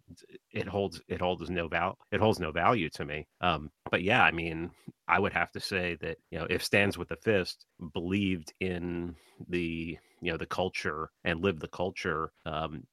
[0.51, 3.27] it holds it holds no val it holds no value to me.
[3.41, 4.71] Um, but yeah, I mean,
[5.07, 9.15] I would have to say that you know, if stands with the fist believed in
[9.49, 12.83] the you know the culture and lived the culture, um,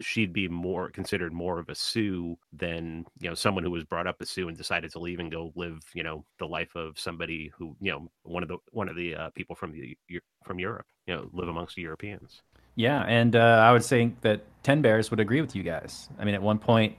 [0.00, 4.06] she'd be more considered more of a Sioux than you know someone who was brought
[4.06, 6.98] up a Sioux and decided to leave and go live you know the life of
[6.98, 9.96] somebody who you know one of the one of the uh, people from the
[10.44, 12.42] from Europe you know live amongst the Europeans.
[12.76, 16.08] Yeah, and uh, I would think that Ten Bears would agree with you guys.
[16.18, 16.96] I mean, at one point,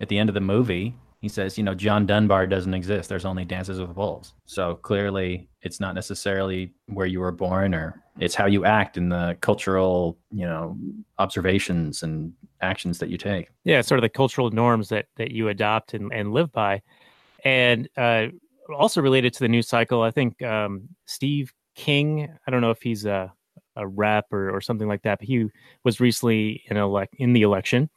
[0.00, 3.08] at the end of the movie, he says, you know, John Dunbar doesn't exist.
[3.08, 4.34] There's only Dances with Wolves.
[4.44, 9.10] So clearly, it's not necessarily where you were born, or it's how you act and
[9.10, 10.76] the cultural, you know,
[11.18, 13.48] observations and actions that you take.
[13.64, 16.80] yeah sort of the cultural norms that that you adopt and, and live by
[17.44, 18.26] and uh
[18.74, 22.80] also related to the news cycle i think um steve king i don't know if
[22.80, 23.30] he's a
[23.76, 25.46] a rep or, or something like that but he
[25.84, 27.90] was recently in elect in the election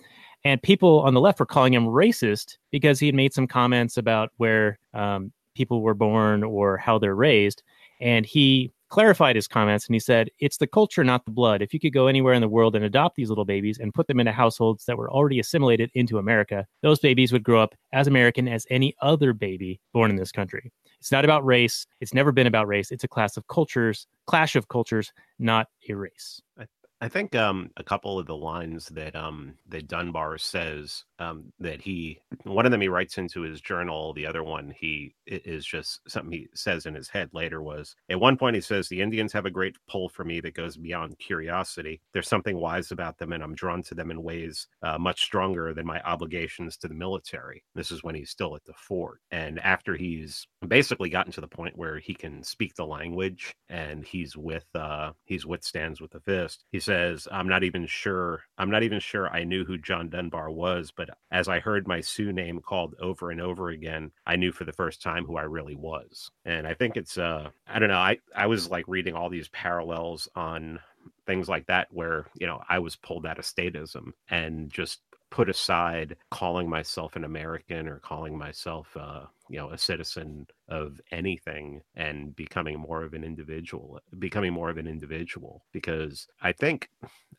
[0.47, 3.97] and people on the left were calling him racist because he had made some comments
[3.97, 7.63] about where um, people were born or how they're raised.
[7.99, 11.61] And he clarified his comments and he said it's the culture not the blood.
[11.61, 14.07] If you could go anywhere in the world and adopt these little babies and put
[14.07, 18.07] them into households that were already assimilated into america those babies would grow up as
[18.07, 20.71] american as any other baby born in this country.
[21.01, 21.85] It's not about race.
[21.99, 22.89] It's never been about race.
[22.89, 26.41] It's a class of cultures clash of cultures not a race.
[26.57, 26.67] I
[27.07, 32.19] think um, a couple of the lines that um, that Dunbar says um, that he
[32.43, 34.13] one of them he writes into his journal.
[34.13, 38.19] The other one he is just something he says in his head later was at
[38.19, 41.19] one point he says the Indians have a great pull for me that goes beyond
[41.19, 42.01] curiosity.
[42.13, 45.75] There's something wise about them, and I'm drawn to them in ways uh, much stronger
[45.75, 47.63] than my obligations to the military.
[47.75, 51.47] This is when he's still at the fort, and after he's basically gotten to the
[51.47, 56.09] point where he can speak the language and he's with uh, he's with stands with
[56.11, 56.65] the fist.
[56.71, 58.43] He says, "I'm not even sure.
[58.57, 62.01] I'm not even sure I knew who John Dunbar was, but as I heard my
[62.01, 65.43] Sioux name called over and over again, I knew for the first time who I
[65.43, 67.97] really was." And I think it's uh, I don't know.
[67.97, 70.79] I I was like reading all these parallels on
[71.25, 75.49] things like that where you know I was pulled out of statism and just put
[75.49, 81.81] aside calling myself an American or calling myself, uh, you know, a citizen of anything
[81.95, 85.63] and becoming more of an individual, becoming more of an individual.
[85.71, 86.89] Because I think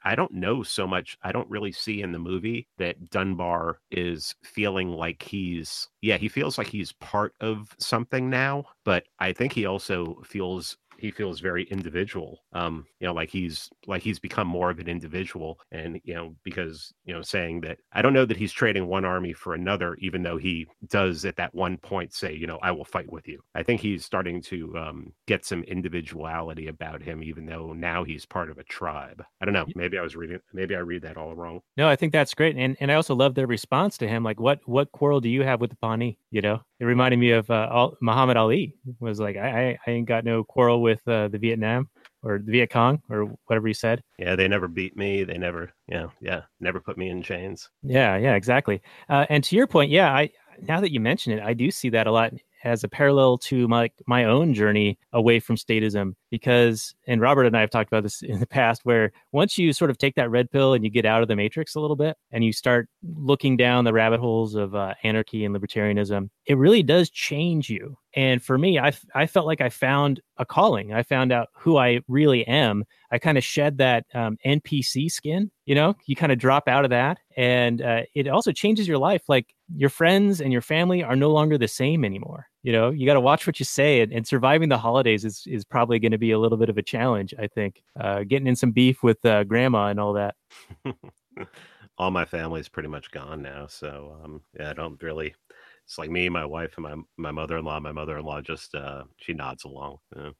[0.04, 1.18] I don't know so much.
[1.22, 6.28] I don't really see in the movie that Dunbar is feeling like he's, yeah, he
[6.28, 11.40] feels like he's part of something now, but I think he also feels he feels
[11.40, 16.00] very individual um you know like he's like he's become more of an individual and
[16.04, 19.32] you know because you know saying that i don't know that he's trading one army
[19.32, 22.84] for another even though he does at that one point say you know i will
[22.84, 23.40] fight with you.
[23.54, 28.26] I think he's starting to um get some individuality about him even though now he's
[28.26, 29.22] part of a tribe.
[29.40, 29.66] I don't know.
[29.74, 31.60] Maybe i was reading maybe i read that all wrong.
[31.76, 34.22] No, I think that's great, and and I also love their response to him.
[34.22, 36.18] Like, what what quarrel do you have with the Pawnee?
[36.30, 38.74] You know, it reminded me of uh, Al- Muhammad Ali.
[39.00, 41.88] Was like, I I, I ain't got no quarrel with uh, the Vietnam
[42.22, 44.02] or the Viet Cong or whatever he said.
[44.18, 48.16] yeah they never beat me they never yeah yeah never put me in chains Yeah,
[48.16, 48.82] yeah, exactly.
[49.08, 51.90] Uh, and to your point, yeah, I now that you mention it, I do see
[51.90, 52.32] that a lot
[52.64, 57.56] as a parallel to my my own journey away from statism because and Robert and
[57.56, 60.30] I have talked about this in the past where once you sort of take that
[60.30, 62.88] red pill and you get out of the matrix a little bit and you start
[63.02, 67.96] looking down the rabbit holes of uh, anarchy and libertarianism it really does change you
[68.18, 70.92] and for me I, I felt like I found a calling.
[70.92, 72.84] I found out who I really am.
[73.12, 75.94] I kind of shed that um, NPC skin you know?
[76.06, 77.18] You kind of drop out of that.
[77.36, 79.22] And uh, it also changes your life.
[79.28, 82.90] Like your friends and your family are no longer the same anymore you know?
[82.90, 85.98] You got to watch what you say and, and surviving the holidays is, is probably
[85.98, 87.82] going to be a little bit of a challenge i think.
[87.98, 90.34] Uh, getting in some beef with uh, grandma and all that.
[91.98, 95.34] All my family's pretty much gone now so um yeah i don't really
[95.88, 99.64] it's like me my wife and my my mother-in-law my mother-in-law just uh she nods
[99.64, 99.96] along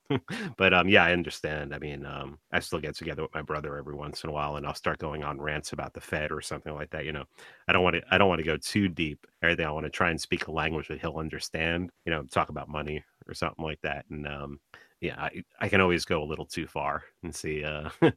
[0.58, 3.78] but um yeah i understand i mean um i still get together with my brother
[3.78, 6.42] every once in a while and i'll start going on rants about the fed or
[6.42, 7.24] something like that you know
[7.66, 9.90] i don't want to i don't want to go too deep everything i want to
[9.90, 13.64] try and speak a language that he'll understand you know talk about money or something
[13.64, 14.61] like that and um
[15.00, 17.88] yeah, I, I can always go a little too far and see uh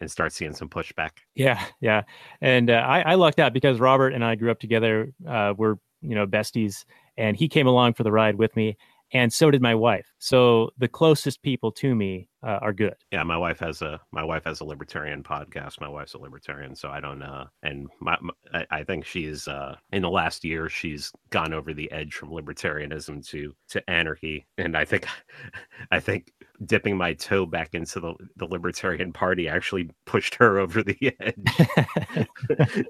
[0.00, 1.10] and start seeing some pushback.
[1.34, 2.02] yeah yeah
[2.40, 5.76] and uh, I, I lucked out because robert and i grew up together uh, we're
[6.04, 6.84] you know besties
[7.16, 8.76] and he came along for the ride with me
[9.12, 13.22] and so did my wife so the closest people to me uh, are good Yeah,
[13.22, 15.80] my wife has a my wife has a libertarian podcast.
[15.80, 19.76] My wife's a libertarian, so I don't uh and my, my I, think she's uh
[19.92, 24.76] in the last year she's gone over the edge from libertarianism to to anarchy, and
[24.76, 25.06] I think
[25.90, 26.32] I think
[26.66, 32.86] dipping my toe back into the the libertarian party actually pushed her over the edge,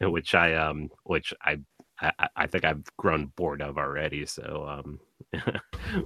[0.00, 1.58] which I um which I.
[2.00, 5.00] I, I- think I've grown bored of already, so um,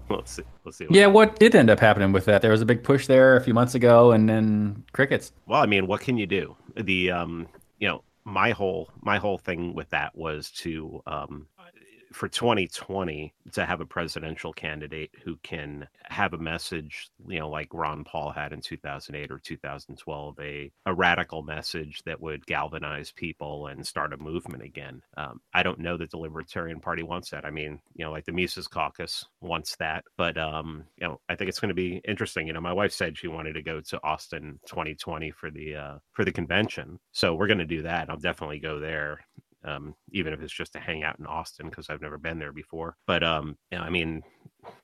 [0.08, 0.42] we'll see.
[0.64, 0.86] We'll see.
[0.86, 2.42] what Yeah, what did end up happening with that?
[2.42, 5.32] There was a big push there a few months ago, and then crickets.
[5.46, 6.56] Well, I mean, what can you do?
[6.76, 7.48] The um,
[7.78, 11.46] you know, my whole my whole thing with that was to um
[12.12, 17.68] for 2020 to have a presidential candidate who can have a message, you know, like
[17.72, 23.66] Ron Paul had in 2008 or 2012, a a radical message that would galvanize people
[23.68, 25.02] and start a movement again.
[25.16, 27.44] Um, I don't know that the Libertarian Party wants that.
[27.44, 31.36] I mean, you know, like the Mises Caucus wants that, but um, you know, I
[31.36, 32.46] think it's going to be interesting.
[32.46, 35.98] You know, my wife said she wanted to go to Austin 2020 for the uh,
[36.12, 38.10] for the convention, so we're going to do that.
[38.10, 39.20] I'll definitely go there
[39.64, 42.52] um, even if it's just to hang out in Austin because I've never been there
[42.52, 42.96] before.
[43.06, 44.22] But um, you know, I mean,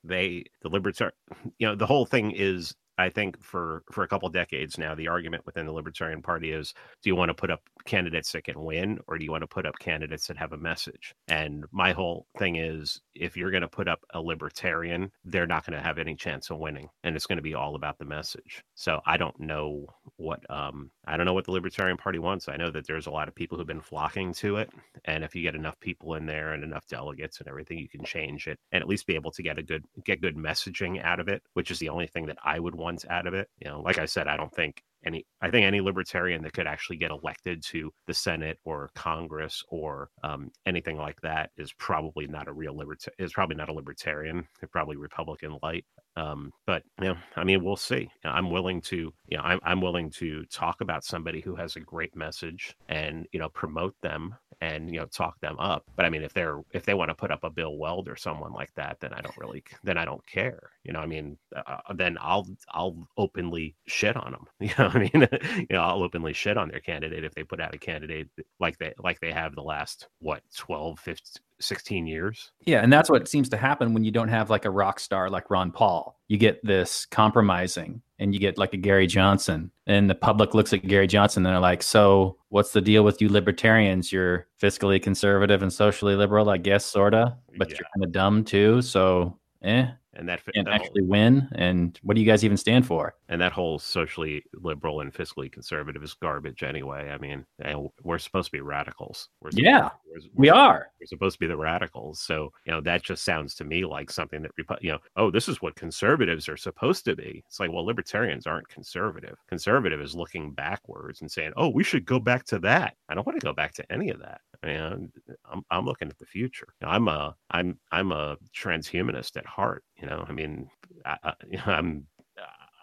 [0.04, 1.14] they the libertarian,
[1.58, 2.74] you know, the whole thing is.
[2.98, 6.72] I think for for a couple decades now, the argument within the Libertarian Party is:
[7.02, 9.46] Do you want to put up candidates that can win, or do you want to
[9.46, 11.14] put up candidates that have a message?
[11.28, 15.66] And my whole thing is, if you're going to put up a libertarian, they're not
[15.66, 18.04] going to have any chance of winning, and it's going to be all about the
[18.04, 18.62] message.
[18.74, 22.48] So I don't know what um I don't know what the Libertarian Party wants.
[22.48, 24.70] I know that there's a lot of people who've been flocking to it,
[25.04, 28.04] and if you get enough people in there and enough delegates and everything, you can
[28.04, 31.20] change it and at least be able to get a good get good messaging out
[31.20, 33.48] of it, which is the only thing that I would want out of it.
[33.58, 36.66] You know, like I said, I don't think any I think any libertarian that could
[36.66, 42.26] actually get elected to the Senate or Congress or um, anything like that is probably
[42.26, 43.16] not a real libertarian.
[43.18, 44.46] Is probably not a libertarian.
[44.60, 45.84] They're probably Republican light.
[46.16, 48.08] Um, but you know, I mean, we'll see.
[48.24, 51.80] I'm willing to, you know, I'm I'm willing to talk about somebody who has a
[51.80, 55.84] great message and you know promote them and you know talk them up.
[55.96, 58.16] But I mean, if they're if they want to put up a Bill Weld or
[58.16, 60.70] someone like that, then I don't really then I don't care.
[60.84, 64.46] You know, I mean, uh, then I'll I'll openly shit on them.
[64.66, 65.10] You know, I mean,
[65.58, 68.78] you know, I'll openly shit on their candidate if they put out a candidate like
[68.78, 72.52] they like they have the last what 12, 15, 16 years.
[72.64, 75.30] Yeah, and that's what seems to happen when you don't have like a rock star
[75.30, 76.18] like Ron Paul.
[76.28, 80.72] You get this compromising and you get like a Gary Johnson, and the public looks
[80.72, 84.12] at Gary Johnson and they're like, "So, what's the deal with you libertarians?
[84.12, 87.76] You're fiscally conservative and socially liberal, I guess, sorta, but Yeah.
[87.80, 88.82] you're kind of dumb too.
[88.82, 91.48] So, eh, and that, can't that whole- actually win.
[91.54, 93.14] And what do you guys even stand for?
[93.28, 97.10] and that whole socially liberal and fiscally conservative is garbage anyway.
[97.10, 99.28] I mean, eh, and we're supposed to be radicals.
[99.40, 100.56] We're Yeah, we're- we we're-
[101.00, 102.20] We're supposed to be the radicals.
[102.20, 105.48] So, you know, that just sounds to me like something that, you know, oh, this
[105.48, 107.42] is what conservatives are supposed to be.
[107.48, 109.36] It's like, well, libertarians aren't conservative.
[109.48, 112.94] Conservative is looking backwards and saying, oh, we should go back to that.
[113.08, 114.40] I don't want to go back to any of that.
[114.64, 115.12] Mean,
[115.50, 116.68] I'm, I'm, looking at the future.
[116.82, 119.84] I'm a, I'm, I'm a transhumanist at heart.
[120.00, 120.68] You know, I mean,
[121.04, 121.34] I, I,
[121.66, 122.06] I'm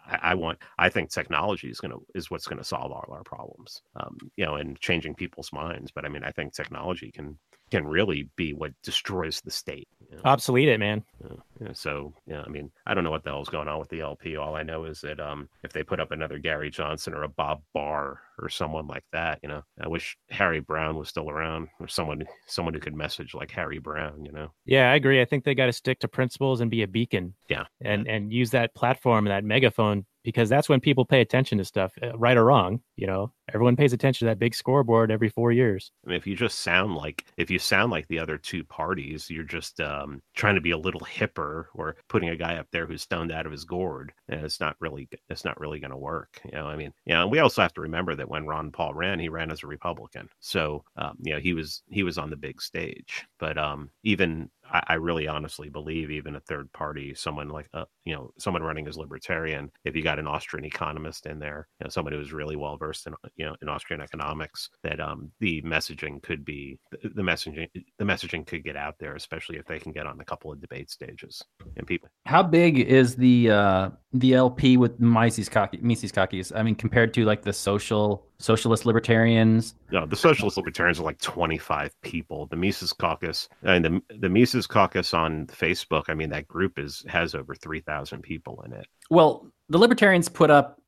[0.06, 0.60] I, want.
[0.78, 3.82] I think technology is gonna is what's gonna solve all our problems.
[3.96, 5.92] Um, you know, and changing people's minds.
[5.94, 7.38] But I mean, I think technology can
[7.74, 9.88] can really be what destroys the state.
[10.08, 10.22] you know?
[10.26, 11.04] Obsolete it, man.
[11.24, 13.90] Yeah, yeah, so yeah, I mean, I don't know what the hell's going on with
[13.90, 14.38] the LP.
[14.38, 17.30] All I know is that um, if they put up another Gary Johnson or a
[17.30, 21.68] Bob Barr or someone like that, you know, I wish Harry Browne was still around
[21.80, 24.24] or someone someone who could message like Harry Browne.
[24.24, 25.20] You know, Yeah, I agree.
[25.20, 27.34] I think they got to stick to principles and be a beacon.
[27.50, 31.58] Yeah, and and use that platform and that megaphone because that's when people pay attention
[31.58, 32.82] to stuff, uh, right or wrong.
[32.96, 35.92] You know, everyone pays attention to that big scoreboard every four years.
[36.06, 39.30] I mean, if you just sound like if you sound like the other two parties,
[39.30, 42.86] you're just um, trying to be a little hipper or putting a guy up there
[42.86, 45.98] who's stoned out of his gourd, and it's not really it's not really going to
[45.98, 46.40] work.
[46.46, 48.94] You know, I mean, you know, we also have to remember that when Ron Paul
[48.94, 52.30] ran, he ran as a Republican, so um, you know he was he was on
[52.30, 53.26] the big stage.
[53.40, 58.16] But um, even I, really honestly believe even a third party, someone like uh, you
[58.16, 61.90] know someone running as libertarian, if you got an Austrian economist in there, you know,
[61.90, 66.22] someone who's really well versed in you know in Austrian economics, that um, the messaging
[66.22, 67.68] could be the, messaging
[67.98, 70.62] the messaging could get out there, especially if they can get on a couple of
[70.62, 71.44] debate stages
[71.78, 72.10] and people.
[72.26, 75.80] How big is the uh, the LP with Mises Caucus?
[75.82, 76.52] Mises Caucus?
[76.56, 79.76] I mean, compared to like the social socialist libertarians.
[79.92, 82.48] No, the socialist libertarians are like 25 people.
[82.48, 86.04] The Mises Caucus and the the Mises Caucus on Facebook.
[86.10, 88.88] I mean, that group is has over 3,000 people in it.
[89.10, 90.80] Well, the libertarians put up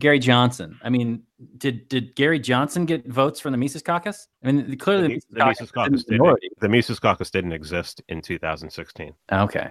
[0.00, 0.78] Gary Johnson.
[0.82, 1.22] I mean,
[1.58, 4.28] did did Gary Johnson get votes from the Mises Caucus?
[4.42, 8.02] I mean, clearly The, the, the Mises Caucus Mises didn't, the Mises Caucus didn't exist
[8.08, 9.14] in 2016.
[9.32, 9.70] Okay.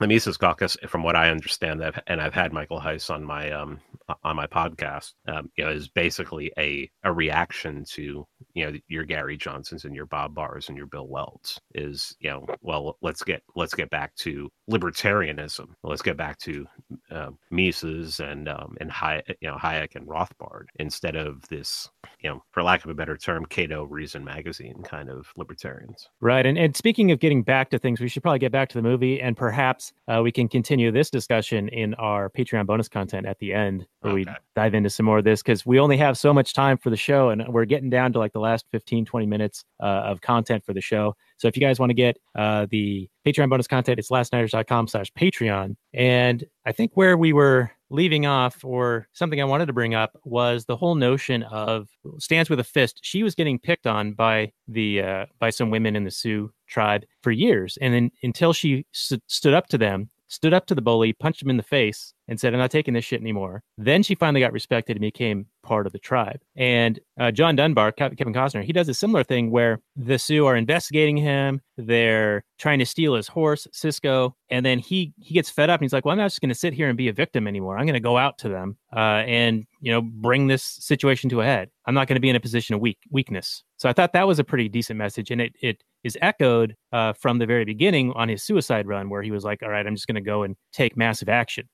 [0.00, 3.50] The Mises Caucus, from what I understand, I've, and I've had Michael Heise on my
[3.50, 3.80] um
[4.24, 9.04] on my podcast, um, you know, is basically a a reaction to you know your
[9.04, 11.60] Gary Johnsons and your Bob Barrs and your Bill Welds.
[11.74, 15.66] Is you know, well, let's get let's get back to libertarianism.
[15.82, 16.66] Let's get back to
[17.10, 21.90] uh, Mises and um, and Hayek, you know Hayek and Rothbard instead of this,
[22.20, 26.08] you know, for lack of a better term, Cato Reason magazine kind of libertarians.
[26.20, 26.46] Right.
[26.46, 28.82] And, and speaking of getting back to things, we should probably get back to the
[28.82, 33.38] movie and perhaps uh, we can continue this discussion in our Patreon bonus content at
[33.38, 34.26] the end where we
[34.56, 36.96] dive into some more of this because we only have so much time for the
[36.96, 40.64] show and we're getting down to like the last 15, 20 minutes uh, of content
[40.64, 41.14] for the show.
[41.36, 45.12] So if you guys want to get uh, the Patreon bonus content, it's lastnighters.com slash
[45.12, 45.76] Patreon.
[45.94, 50.16] And I think where we were leaving off or something I wanted to bring up
[50.24, 51.88] was the whole notion of
[52.18, 53.00] stands with a fist.
[53.02, 57.04] She was getting picked on by the uh, by some women in the Sioux tribe
[57.22, 60.82] for years, and then until she st- stood up to them, stood up to the
[60.82, 64.02] bully, punched him in the face, and said, "I'm not taking this shit anymore." Then
[64.02, 66.40] she finally got respected and became part of the tribe.
[66.56, 70.56] And uh, John Dunbar, Kevin Costner, he does a similar thing where the Sioux are
[70.56, 71.60] investigating him.
[71.76, 75.84] They're trying to steal his horse, Cisco, and then he he gets fed up and
[75.84, 77.78] he's like, "Well, I'm not just going to sit here and be a victim anymore.
[77.78, 81.40] I'm going to go out to them uh, and you know bring this situation to
[81.40, 81.70] a head.
[81.86, 84.26] I'm not going to be in a position of weak weakness." So I thought that
[84.26, 88.12] was a pretty decent message, and it it is echoed uh, from the very beginning
[88.16, 90.42] on his suicide run, where he was like, "All right, I'm just going to go
[90.42, 91.68] and take massive action."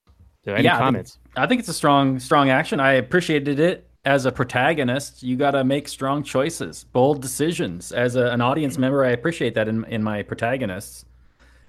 [0.45, 1.19] So any Yeah, I think- comments?
[1.37, 2.79] I think it's a strong, strong action.
[2.79, 5.23] I appreciated it as a protagonist.
[5.23, 7.93] You got to make strong choices, bold decisions.
[7.93, 11.05] As a, an audience member, I appreciate that in, in my protagonists.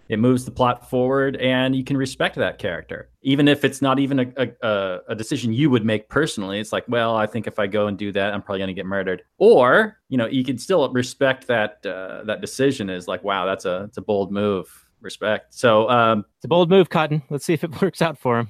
[0.08, 4.00] It moves the plot forward, and you can respect that character, even if it's not
[4.00, 6.62] even a, a, a- decision you would make personally.
[6.62, 8.74] It's like, well, I think if I go and do that, I'm probably going to
[8.74, 9.24] get murdered.
[9.38, 12.90] Or, you know, you can still respect that uh, that decision.
[12.90, 14.70] Is like, wow, that's a it's a bold move.
[15.02, 15.54] Respect.
[15.54, 17.22] So, um, It's a bold move, Cotton.
[17.30, 18.50] Let's see if it works out for him.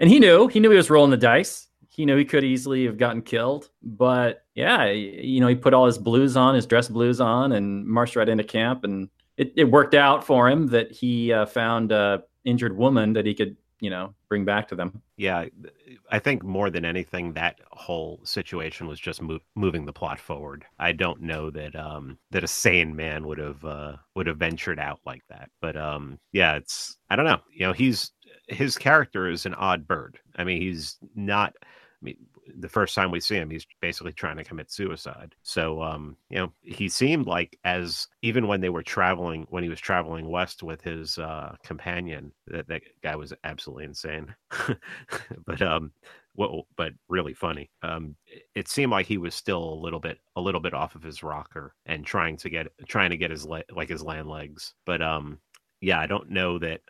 [0.00, 2.84] and he knew he knew he was rolling the dice he know he could easily
[2.84, 6.88] have gotten killed but yeah you know he put all his blues on his dress
[6.88, 10.90] blues on and marched right into camp and it, it worked out for him that
[10.90, 15.02] he uh, found a injured woman that he could you know bring back to them
[15.18, 15.44] yeah
[16.10, 19.20] i think more than anything that whole situation was just
[19.54, 23.62] moving the plot forward i don't know that um that a sane man would have
[23.64, 27.66] uh would have ventured out like that but um yeah it's i don't know you
[27.66, 28.12] know he's
[28.48, 30.18] his character is an odd bird.
[30.36, 31.54] I mean, he's not.
[32.58, 35.34] The first time we see him, he's basically trying to commit suicide.
[35.42, 39.68] So, um, you know, he seemed like as even when they were traveling, when he
[39.68, 44.34] was traveling west with his uh, companion, that that guy was absolutely insane.
[45.46, 45.92] but um,
[46.34, 47.70] well, but really funny.
[47.82, 50.94] Um, it- it seemed like he was still a little bit, a little bit off
[50.94, 54.28] of his rocker and trying to get, trying to get his le- like his land
[54.28, 54.74] legs.
[54.86, 55.38] But um,
[55.80, 56.80] yeah, I don't know that.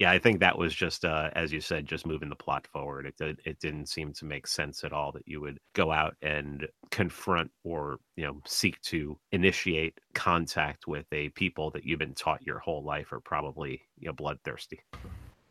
[0.00, 3.04] Yeah, I think that was just, uh, as you said, just moving the plot forward.
[3.04, 6.16] It did, it didn't seem to make sense at all that you would go out
[6.22, 12.14] and confront or you know seek to initiate contact with a people that you've been
[12.14, 14.80] taught your whole life are probably you know bloodthirsty.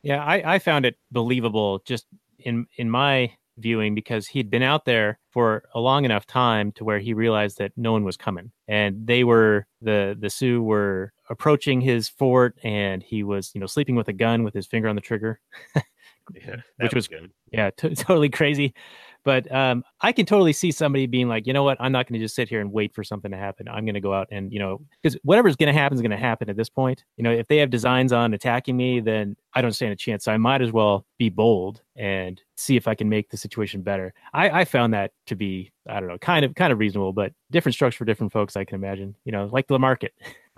[0.01, 2.07] Yeah, I, I found it believable just
[2.39, 6.83] in in my viewing because he'd been out there for a long enough time to
[6.83, 11.13] where he realized that no one was coming and they were the the Sioux were
[11.29, 14.87] approaching his fort and he was you know sleeping with a gun with his finger
[14.89, 15.39] on the trigger
[16.35, 17.31] Yeah, Which was- good.
[17.51, 18.73] yeah t- totally crazy
[19.29, 21.77] but um, i can totally see somebody being like you know what?
[21.79, 23.67] I'm not going to just sit here and wait for something to happen.
[23.67, 26.09] I'm going to go out and you know because whatever's going to happen is going
[26.09, 27.03] to happen at this point.
[27.15, 30.23] You know if they have designs on attacking me then i don't stand a chance.
[30.25, 33.83] So i might as well be bold and see if i can make the situation
[33.83, 34.15] better.
[34.33, 37.31] I, I found that to be i don't know kind of kind of reasonable but
[37.51, 39.15] different strokes for different folks i can imagine.
[39.25, 40.13] You know like the market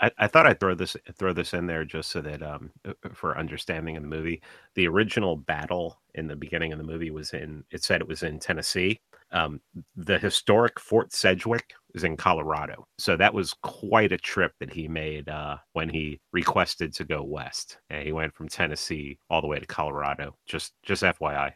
[0.00, 2.92] I, I, thought I'd throw this throw this in there just so that um uh,
[3.12, 4.40] for understanding of the movie.
[4.74, 8.22] The original battle in the beginning of the movie was in it said it was
[8.22, 9.00] in Tennessee.
[9.30, 9.60] Um,
[9.94, 12.86] the historic Fort Sedgwick is in Colorado.
[12.98, 17.22] So that was quite a trip that he made uh, when he requested to go
[17.22, 17.78] west.
[17.90, 20.34] And he went from Tennessee all the way to Colorado.
[20.46, 21.52] Just just FYI.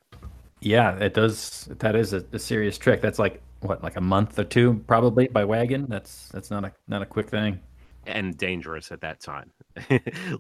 [0.60, 1.68] Yeah, it does.
[1.78, 3.00] That is a, a serious trick.
[3.00, 5.86] That's like what, like a month or two, probably by wagon.
[5.88, 7.58] That's that's not a not a quick thing.
[8.06, 9.52] And dangerous at that time.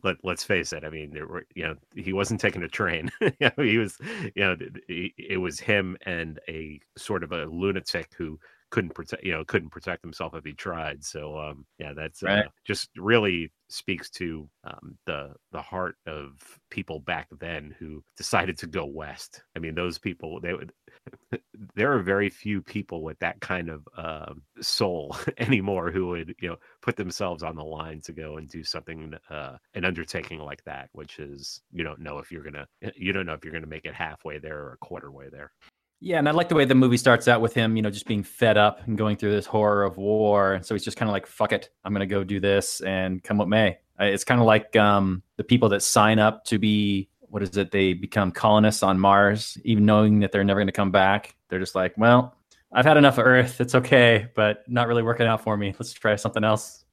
[0.02, 0.84] Let Let's face it.
[0.84, 3.10] I mean, there were you know he wasn't taking a train.
[3.20, 3.98] you know, he was
[4.34, 4.56] you know
[4.88, 8.38] it was him and a sort of a lunatic who
[8.70, 11.04] couldn't protect you know couldn't protect himself if he tried.
[11.04, 16.32] So um yeah, that's uh, just really speaks to um, the the heart of
[16.70, 19.42] people back then who decided to go west.
[19.56, 20.72] I mean, those people they would.
[21.74, 26.48] There are very few people with that kind of um, soul anymore who would, you
[26.48, 30.62] know, put themselves on the line to go and do something uh an undertaking like
[30.64, 33.66] that which is you don't know if you're gonna you don't know if you're gonna
[33.66, 35.52] make it halfway there or a quarter way there
[36.00, 38.06] Yeah, and I like the way the movie starts out with him, you know, just
[38.06, 40.54] being fed up and going through this horror of war.
[40.54, 43.22] And so he's just kind of like, "Fuck it, I'm gonna go do this and
[43.22, 46.58] come what may." Uh, It's kind of like um, the people that sign up to
[46.58, 47.70] be what is it?
[47.70, 51.34] They become colonists on Mars, even knowing that they're never going to come back.
[51.48, 52.36] They're just like, "Well,
[52.70, 53.58] I've had enough of Earth.
[53.58, 55.74] It's okay, but not really working out for me.
[55.78, 56.84] Let's try something else."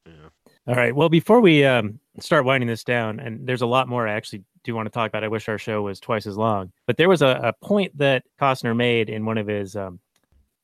[0.65, 0.95] All right.
[0.95, 4.45] Well, before we um, start winding this down, and there's a lot more I actually
[4.63, 5.25] do want to talk about.
[5.25, 8.23] I wish our show was twice as long, but there was a, a point that
[8.39, 9.99] Costner made in one of his um,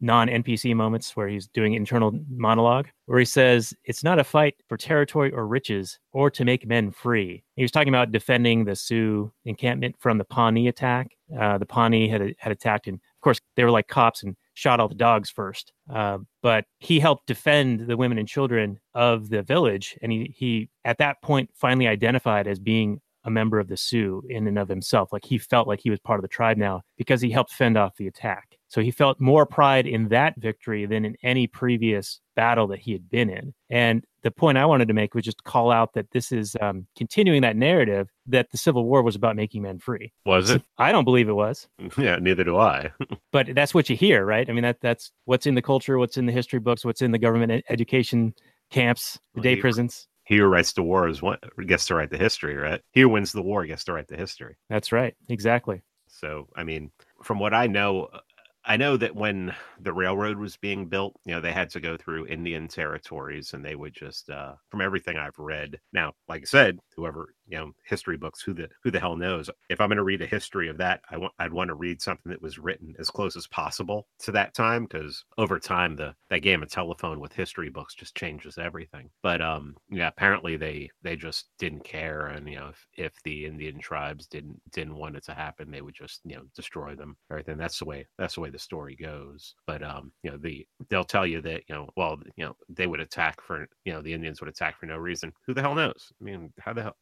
[0.02, 4.56] non NPC moments where he's doing internal monologue, where he says, It's not a fight
[4.68, 7.43] for territory or riches or to make men free.
[7.56, 11.12] He was talking about defending the Sioux encampment from the Pawnee attack.
[11.39, 14.80] Uh, the Pawnee had, had attacked, and of course, they were like cops and shot
[14.80, 15.72] all the dogs first.
[15.93, 19.98] Uh, but he helped defend the women and children of the village.
[20.02, 24.24] And he, he, at that point, finally identified as being a member of the Sioux
[24.30, 25.12] in and of himself.
[25.12, 27.78] Like he felt like he was part of the tribe now because he helped fend
[27.78, 28.58] off the attack.
[28.68, 32.92] So he felt more pride in that victory than in any previous battle that he
[32.92, 33.54] had been in.
[33.70, 36.88] And the point I wanted to make was just call out that this is um,
[36.98, 40.12] continuing that narrative that the Civil War was about making men free.
[40.26, 41.68] was it I don't believe it was
[41.98, 42.92] yeah neither do i
[43.32, 44.50] but that's what you hear, right?
[44.50, 47.12] I mean, that that's what's in the culture, what's in the history books, what's in
[47.12, 48.34] the government education
[48.72, 50.08] camps, the day prisons.
[50.26, 53.10] He who writes the war is one gets to write the history right he who
[53.10, 55.82] wins the war gets to write the history That's right, exactly.
[56.08, 56.92] So, I mean,
[57.24, 58.20] from what I know, uh,
[58.64, 61.98] I know that when the railroad was being built, you know, they had to go
[61.98, 65.80] through Indian territories and they would just, uh, from everything I've read.
[65.94, 69.50] Now, like I said, whoever, you know, history books, who the, who the hell knows?
[69.70, 72.02] If I'm going to read a history of that, I want, I'd want to read
[72.02, 76.16] something that was written as close as possible to that time because over time, the,
[76.30, 79.10] that game of telephone with history books just changes everything.
[79.22, 82.28] But, um, yeah, apparently they, they just didn't care.
[82.28, 85.82] And, you know, if, if the Indian tribes didn't, didn't want it to happen, they
[85.82, 87.58] would just, you know, destroy them, everything.
[87.58, 89.56] That's the way, that's the way the story goes.
[89.68, 92.88] But um, you know, the they'll tell you that you know, well, you know, they
[92.88, 95.34] would attack for you know, the Indians would attack for no reason.
[95.46, 96.12] Who the hell knows?
[96.20, 96.98] I mean, how the hell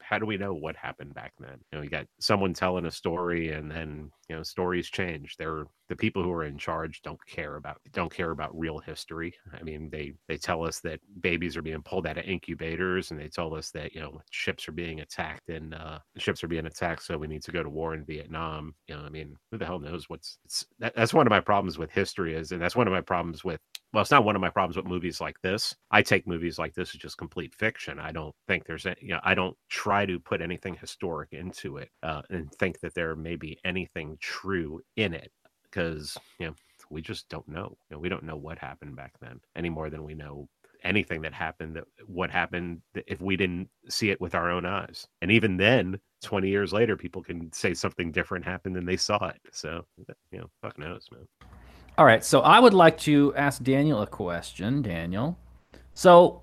[0.00, 1.58] how do we know what happened back then?
[1.70, 5.36] You know, you got someone telling a story, and then you know stories change.
[5.36, 9.34] They're the people who are in charge don't care about don't care about real history.
[9.58, 13.20] I mean, they they tell us that babies are being pulled out of incubators, and
[13.20, 16.66] they tell us that you know ships are being attacked and uh, ships are being
[16.66, 18.74] attacked, so we need to go to war in Vietnam.
[18.88, 20.38] You know, I mean, who the hell knows what's?
[20.78, 23.44] That, that's one of my problems with history is, and that's one of my problems
[23.44, 23.60] with
[23.92, 25.76] well, it's not one of my problems with movies like this.
[25.90, 27.98] I take movies like this as just complete fiction.
[27.98, 31.76] I don't think there's, any, you know, I don't try to put anything historic into
[31.76, 35.30] it uh, and think that there may be anything true in it
[35.64, 36.54] because, you know,
[36.90, 37.76] we just don't know.
[37.90, 38.00] You know.
[38.00, 40.48] We don't know what happened back then any more than we know
[40.84, 45.06] anything that happened that what happened if we didn't see it with our own eyes
[45.20, 49.28] and even then 20 years later people can say something different happened than they saw
[49.28, 49.84] it so
[50.32, 51.24] you know fuck knows man
[51.98, 54.80] All right, so I would like to ask Daniel a question.
[54.80, 55.38] Daniel,
[55.92, 56.42] so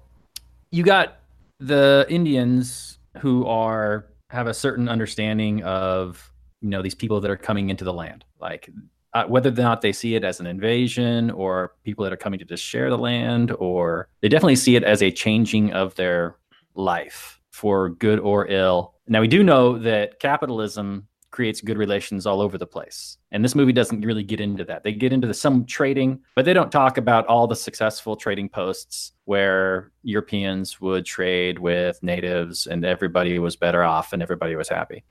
[0.70, 1.22] you got
[1.60, 6.32] the Indians who are have a certain understanding of
[6.62, 8.70] you know these people that are coming into the land, like
[9.16, 12.38] uh, whether or not they see it as an invasion or people that are coming
[12.38, 16.36] to just share the land, or they definitely see it as a changing of their
[16.76, 18.94] life for good or ill.
[19.08, 23.18] Now we do know that capitalism creates good relations all over the place.
[23.32, 24.84] And this movie doesn't really get into that.
[24.84, 28.50] They get into the, some trading, but they don't talk about all the successful trading
[28.50, 34.70] posts where Europeans would trade with natives and everybody was better off and everybody was
[34.70, 35.04] happy.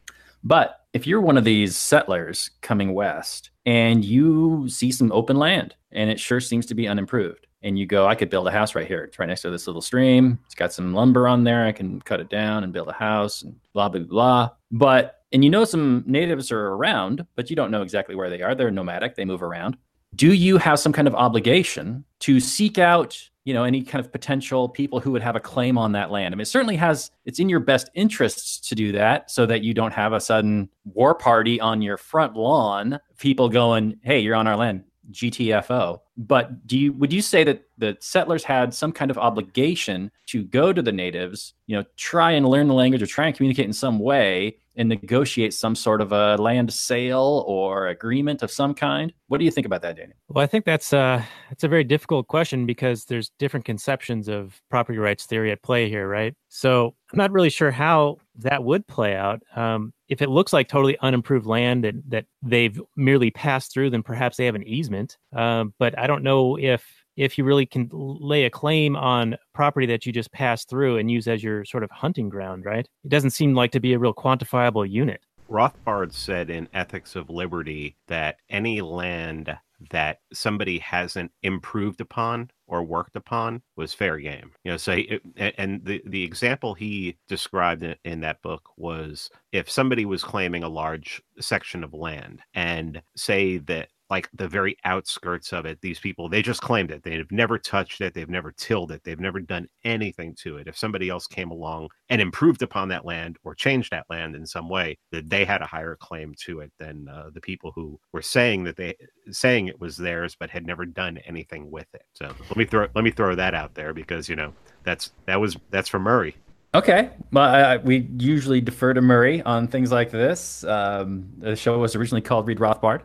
[0.45, 5.75] But if you're one of these settlers coming west and you see some open land
[5.93, 8.75] and it sure seems to be unimproved, and you go, I could build a house
[8.75, 9.05] right here.
[9.05, 10.39] It's right next to this little stream.
[10.47, 11.67] It's got some lumber on there.
[11.67, 14.51] I can cut it down and build a house and blah, blah, blah.
[14.71, 18.43] But, and you know, some natives are around, but you don't know exactly where they
[18.43, 18.55] are.
[18.55, 19.77] They're nomadic, they move around.
[20.15, 24.11] Do you have some kind of obligation to seek out, you know, any kind of
[24.11, 26.35] potential people who would have a claim on that land?
[26.35, 29.63] I mean, it certainly has, it's in your best interests to do that so that
[29.63, 34.35] you don't have a sudden war party on your front lawn, people going, hey, you're
[34.35, 34.85] on our land.
[35.13, 36.01] GTFO.
[36.17, 40.43] But do you would you say that the settlers had some kind of obligation to
[40.43, 43.67] go to the natives, you know, try and learn the language or try and communicate
[43.67, 48.75] in some way and negotiate some sort of a land sale or agreement of some
[48.75, 49.13] kind?
[49.27, 50.17] What do you think about that, Daniel?
[50.29, 54.61] Well, I think that's uh it's a very difficult question because there's different conceptions of
[54.71, 56.35] property rights theory at play here, right?
[56.49, 59.43] So I'm not really sure how that would play out.
[59.57, 64.03] Um, if it looks like totally unimproved land that that they've merely passed through, then
[64.03, 65.17] perhaps they have an easement.
[65.35, 66.85] Um, but I don't know if
[67.17, 71.11] if you really can lay a claim on property that you just passed through and
[71.11, 72.89] use as your sort of hunting ground, right?
[73.05, 75.21] It doesn't seem like to be a real quantifiable unit.
[75.51, 79.57] Rothbard said in Ethics of Liberty that any land
[79.91, 84.53] that somebody hasn't improved upon or worked upon was fair game.
[84.65, 89.31] You know, say a- and the the example he described in, in that book was
[89.53, 94.77] if somebody was claiming a large section of land and say that like the very
[94.85, 98.53] outskirts of it these people they just claimed it they've never touched it they've never
[98.53, 102.63] tilled it they've never done anything to it if somebody else came along and improved
[102.63, 105.97] upon that land or changed that land in some way that they had a higher
[105.97, 108.95] claim to it than uh, the people who were saying that they
[109.31, 112.87] saying it was theirs but had never done anything with it so let me throw
[112.95, 114.53] let me throw that out there because you know
[114.85, 116.35] that's that was that's from murray
[116.75, 117.11] Okay.
[117.33, 120.65] Well, I- we usually defer to Murray on things like this.
[120.65, 123.01] Um, the show was originally called Read Rothbard.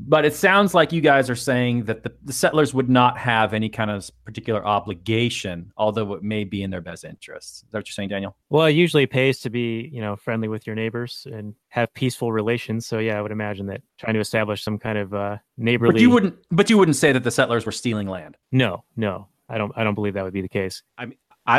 [0.00, 3.52] But it sounds like you guys are saying that the, the settlers would not have
[3.52, 7.62] any kind of particular obligation, although it may be in their best interests.
[7.62, 8.36] Is that what you're saying, Daniel?
[8.50, 12.32] Well, it usually pays to be, you know, friendly with your neighbors and have peaceful
[12.32, 12.86] relations.
[12.86, 15.92] So yeah, I would imagine that trying to establish some kind of uh, neighborly.
[15.92, 16.36] But you wouldn't.
[16.50, 18.36] But you wouldn't say that the settlers were stealing land.
[18.52, 19.72] No, no, I don't.
[19.76, 20.82] I don't believe that would be the case.
[20.96, 21.08] I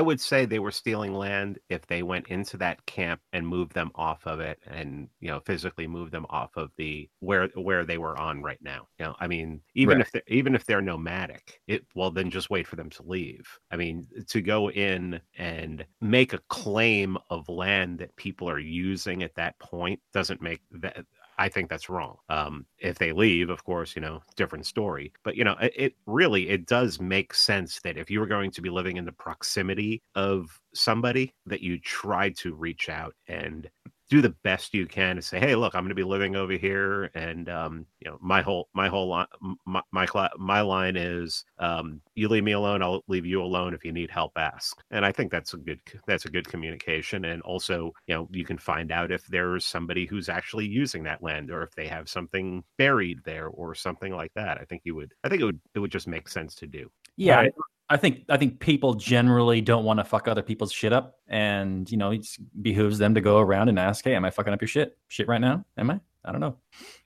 [0.01, 3.89] would say they were stealing land if they went into that camp and moved them
[3.95, 7.97] off of it and you know physically moved them off of the where where they
[7.97, 8.87] were on right now.
[8.99, 10.01] You know, I mean, even Right.
[10.01, 13.47] if they're, even if they're nomadic, it well then just wait for them to leave.
[13.71, 19.23] I mean, to go in and make a claim of land that people are using
[19.23, 21.05] at that point doesn't make that
[21.39, 22.17] I think that's wrong.
[22.27, 25.13] Um, if they leave, of course, you know, different story.
[25.23, 28.51] But you know, it, it really it does make sense that if you were going
[28.51, 33.69] to be living in the proximity of somebody, that you try to reach out and
[34.09, 36.53] do the best you can to say, "Hey, look, I'm going to be living over
[36.53, 39.27] here, and um, you know, my whole my whole line
[39.65, 43.73] my my, cla- my line is, um, you leave me alone, I'll leave you alone.
[43.73, 47.25] If you need help, ask." And I think that's a good that's a good communication,
[47.25, 51.21] and also, you know, you can find out if there's somebody who's actually using that
[51.23, 54.57] land, or if they have something buried there, or something like that.
[54.59, 56.89] I think you would I think it would it would just make sense to do.
[57.17, 57.35] Yeah.
[57.35, 57.53] Right.
[57.89, 61.89] I think I think people generally don't want to fuck other people's shit up, and
[61.89, 62.27] you know it
[62.61, 64.97] behooves them to go around and ask, "Hey, am I fucking up your shit?
[65.07, 65.65] Shit right now?
[65.77, 65.99] Am I?
[66.23, 66.57] I don't know."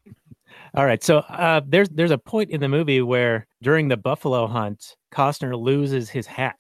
[0.76, 1.04] All right.
[1.04, 5.60] So uh, there's there's a point in the movie where during the buffalo hunt, Costner
[5.60, 6.60] loses his hat,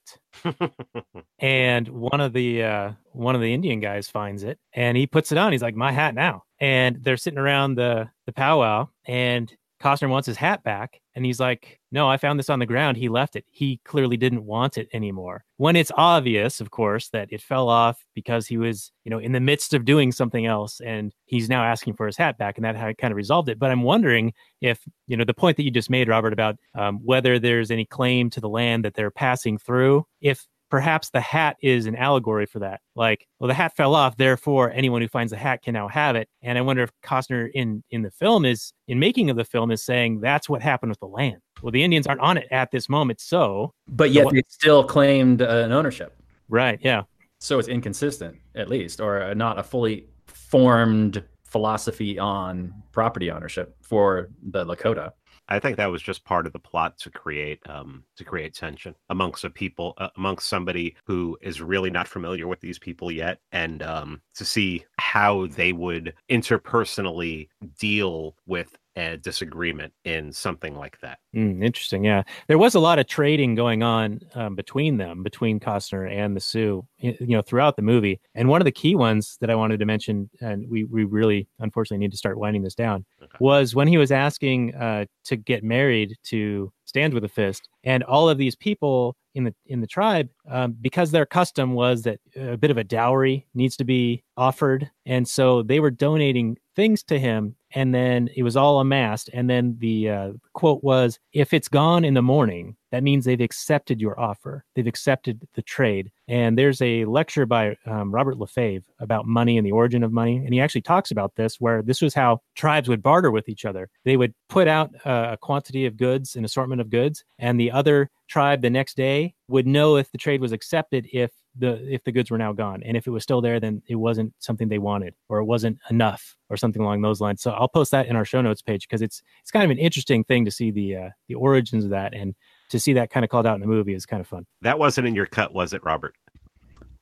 [1.39, 5.31] and one of the uh, one of the Indian guys finds it, and he puts
[5.31, 5.51] it on.
[5.51, 10.27] He's like, "My hat now." And they're sitting around the the powwow, and Costner wants
[10.27, 11.01] his hat back.
[11.15, 12.97] And he's like, No, I found this on the ground.
[12.97, 13.45] He left it.
[13.49, 15.45] He clearly didn't want it anymore.
[15.57, 19.31] When it's obvious, of course, that it fell off because he was, you know, in
[19.31, 22.57] the midst of doing something else and he's now asking for his hat back.
[22.57, 23.59] And that kind of resolved it.
[23.59, 26.99] But I'm wondering if, you know, the point that you just made, Robert, about um,
[27.03, 31.55] whether there's any claim to the land that they're passing through, if perhaps the hat
[31.61, 32.81] is an allegory for that.
[32.95, 36.15] Like, well, the hat fell off, therefore anyone who finds the hat can now have
[36.15, 36.27] it.
[36.41, 39.69] And I wonder if Costner in in the film is in making of the film
[39.69, 41.37] is saying that's what happened with the land.
[41.61, 44.83] Well, the Indians aren't on it at this moment, so But yet what- they still
[44.83, 46.17] claimed uh, an ownership,
[46.49, 47.03] right, yeah,
[47.39, 53.75] so it's inconsistent at least, or uh, not a fully formed philosophy on property ownership
[53.83, 55.11] for the Lakota.
[55.49, 58.95] I think that was just part of the plot to create um, to create tension
[59.09, 63.39] amongst a people uh, amongst somebody who is really not familiar with these people yet,
[63.51, 70.99] and um, to see how they would interpersonally deal with a disagreement in something like
[71.01, 71.19] that.
[71.35, 72.03] Mm, interesting.
[72.03, 76.35] Yeah, there was a lot of trading going on um, between them, between Costner and
[76.35, 78.19] the Sioux, you know, throughout the movie.
[78.35, 81.47] And one of the key ones that I wanted to mention, and we we really
[81.59, 83.37] unfortunately need to start winding this down, Okay.
[83.39, 88.03] was when he was asking uh, to get married to Stand with a Fist, and
[88.03, 92.19] all of these people in the in the tribe, um, because their custom was that
[92.35, 97.01] a bit of a dowry needs to be offered, and so they were donating things
[97.03, 101.53] to him, and then it was all amassed, and then the uh, quote was, "If
[101.53, 104.65] it's gone in the morning." That means they've accepted your offer.
[104.75, 106.11] They've accepted the trade.
[106.27, 110.37] And there's a lecture by um, Robert LeFevre about money and the origin of money.
[110.37, 113.65] And he actually talks about this, where this was how tribes would barter with each
[113.65, 113.89] other.
[114.05, 117.71] They would put out uh, a quantity of goods, an assortment of goods, and the
[117.71, 122.03] other tribe the next day would know if the trade was accepted if the if
[122.03, 124.67] the goods were now gone and if it was still there then it wasn't something
[124.67, 128.07] they wanted or it wasn't enough or something along those lines so i'll post that
[128.07, 130.71] in our show notes page because it's it's kind of an interesting thing to see
[130.71, 132.33] the uh, the origins of that and
[132.69, 134.79] to see that kind of called out in the movie is kind of fun That
[134.79, 136.15] wasn't in your cut, was it, Robert?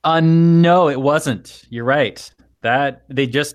[0.04, 1.62] Uh, no, it wasn't.
[1.70, 2.28] You're right.
[2.62, 3.54] That they just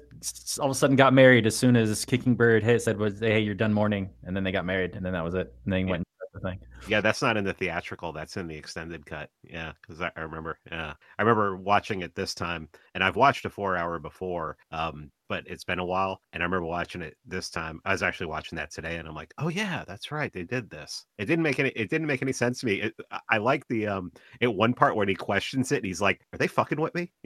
[0.60, 3.40] all of a sudden got married as soon as Kicking Bird hit said was, "Hey,
[3.40, 5.54] you're done mourning," and then they got married, and then that was it.
[5.66, 6.07] And then he went
[6.42, 6.60] the thing.
[6.88, 8.14] Yeah, that's not in the theatrical.
[8.14, 9.30] That's in the extended cut.
[9.44, 10.58] Yeah, because I, I remember.
[10.72, 15.44] Yeah, I remember watching it this time, and I've watched a four-hour before, um, but
[15.48, 16.22] it's been a while.
[16.34, 17.82] And I remember watching it this time.
[17.86, 20.70] I was actually watching that today, and I'm like, oh yeah, that's right, they did
[20.70, 21.06] this.
[21.18, 21.70] It didn't make any.
[21.70, 22.82] It didn't make any sense to me.
[22.82, 24.12] It, I- I like the um,
[24.42, 27.12] at one part when he questions it, and he's like, "Are they fucking with me?"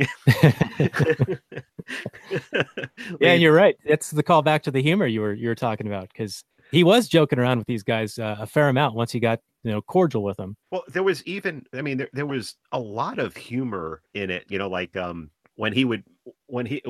[3.20, 5.56] yeah and you're right that's the call back to the humor you were you were
[5.56, 9.12] talking about because he was joking around with these guys uh, a fair amount once
[9.12, 10.56] he got you know cordial with them.
[10.72, 14.46] Well, there was even I mean there, there was a lot of humor in it,
[14.50, 16.04] you know, like um when he would
[16.48, 16.84] when he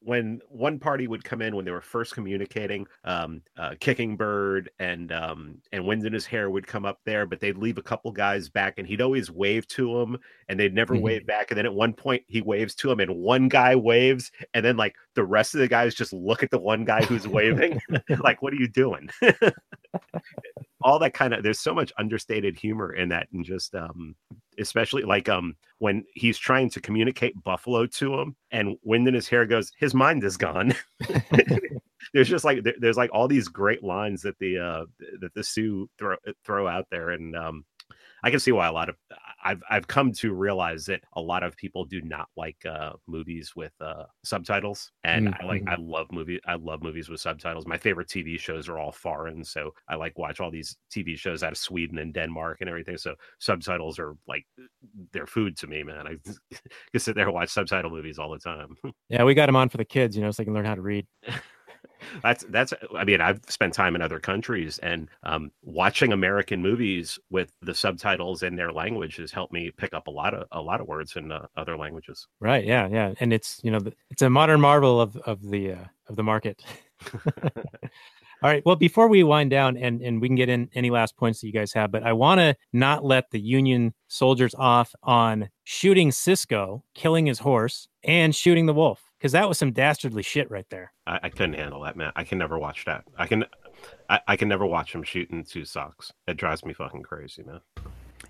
[0.00, 4.70] when one party would come in when they were first communicating, um uh, kicking bird
[4.80, 7.82] and um and wind in his hair would come up there, but they'd leave a
[7.82, 10.18] couple guys back and he'd always wave to them
[10.48, 11.02] and they'd never Mhm.
[11.02, 11.50] wave back.
[11.50, 14.76] And then at one point he waves to him and one guy waves and then
[14.76, 17.80] like the rest of the guys just look at the one guy who's waving.
[18.24, 19.08] like, what are you doing?
[20.82, 24.16] all that kind of there's so much understated humor in that and just um
[24.58, 29.28] especially like um when he's trying to communicate buffalo to him and wind in his
[29.28, 30.74] hair goes his mind is gone.
[32.12, 34.84] There's just like there- there's like all these great lines that the uh
[35.20, 37.64] that the sioux throw throw out there and um
[38.24, 38.96] I can see why a lot of
[39.44, 43.54] I've I've come to realize that a lot of people do not like uh movies
[43.56, 47.66] with uh subtitles and Mm, I like I love movie I love movies with subtitles.
[47.66, 51.42] My favorite TV shows are all foreign, so I like watch all these TV shows
[51.42, 52.96] out of Sweden and Denmark and everything.
[52.96, 54.46] So subtitles are like
[55.12, 56.06] they're food to me, man.
[56.06, 56.16] I
[56.92, 58.76] can sit there and watch subtitle movies all the time.
[59.08, 60.74] yeah we got them on for the kids you know so they can learn how
[60.74, 61.06] to read
[62.22, 67.18] that's that's i mean i've spent time in other countries and um, watching american movies
[67.30, 70.60] with the subtitles in their language has helped me pick up a lot of a
[70.60, 72.26] lot of words in uh, other languages.
[72.40, 73.80] Right yeah yeah and it's you know
[74.10, 76.62] it's a modern marvel of of the uh, of the market.
[78.42, 81.16] All right well before we wind down and and we can get in any last
[81.16, 84.92] points that you guys have but i want to not let the union soldiers off
[85.04, 90.22] on shooting cisco killing his horse and shooting the wolf because that was some dastardly
[90.22, 93.26] shit right there I, I couldn't handle that man i can never watch that i
[93.26, 93.44] can
[94.10, 97.60] I, I can never watch him shooting two socks it drives me fucking crazy man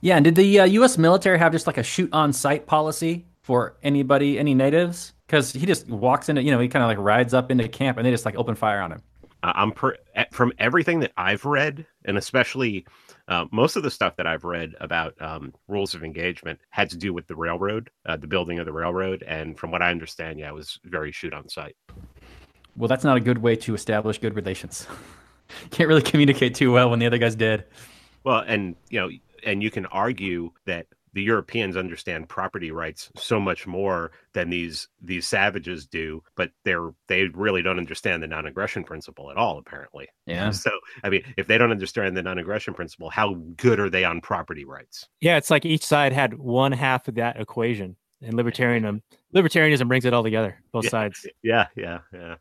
[0.02, 0.98] Yeah, and did the uh, U.S.
[0.98, 5.12] military have just like a shoot on sight policy for anybody, any natives?
[5.26, 7.98] Because he just walks into, you know, he kind of like rides up into camp
[7.98, 9.02] and they just like open fire on him.
[9.42, 12.86] I- I'm per- eh, from everything that I've read, and especially
[13.32, 16.98] uh, most of the stuff that I've read about um, rules of engagement had to
[16.98, 20.38] do with the railroad, uh, the building of the railroad, and from what I understand,
[20.38, 21.74] yeah, it was very shoot on sight.
[22.76, 24.86] Well, that's not a good way to establish good relations.
[25.70, 27.64] Can't really communicate too well when the other guy's dead.
[28.22, 29.08] Well, and you know,
[29.46, 34.88] and you can argue that the Europeans understand property rights so much more than these
[35.02, 39.58] these savages do, but they're they really don't understand the non-aggression principle at all.
[39.58, 40.50] Apparently, Yeah.
[40.62, 40.70] So,
[41.04, 44.64] I mean, if they don't understand the non-aggression principle, how good are they on property
[44.64, 45.08] rights?
[45.20, 49.02] Yeah, it's like each side had one half of that equation, and libertarianism
[49.34, 50.90] libertarianism brings it all together, both Yeah.
[50.90, 51.26] sides.
[51.42, 52.36] Yeah, yeah, yeah.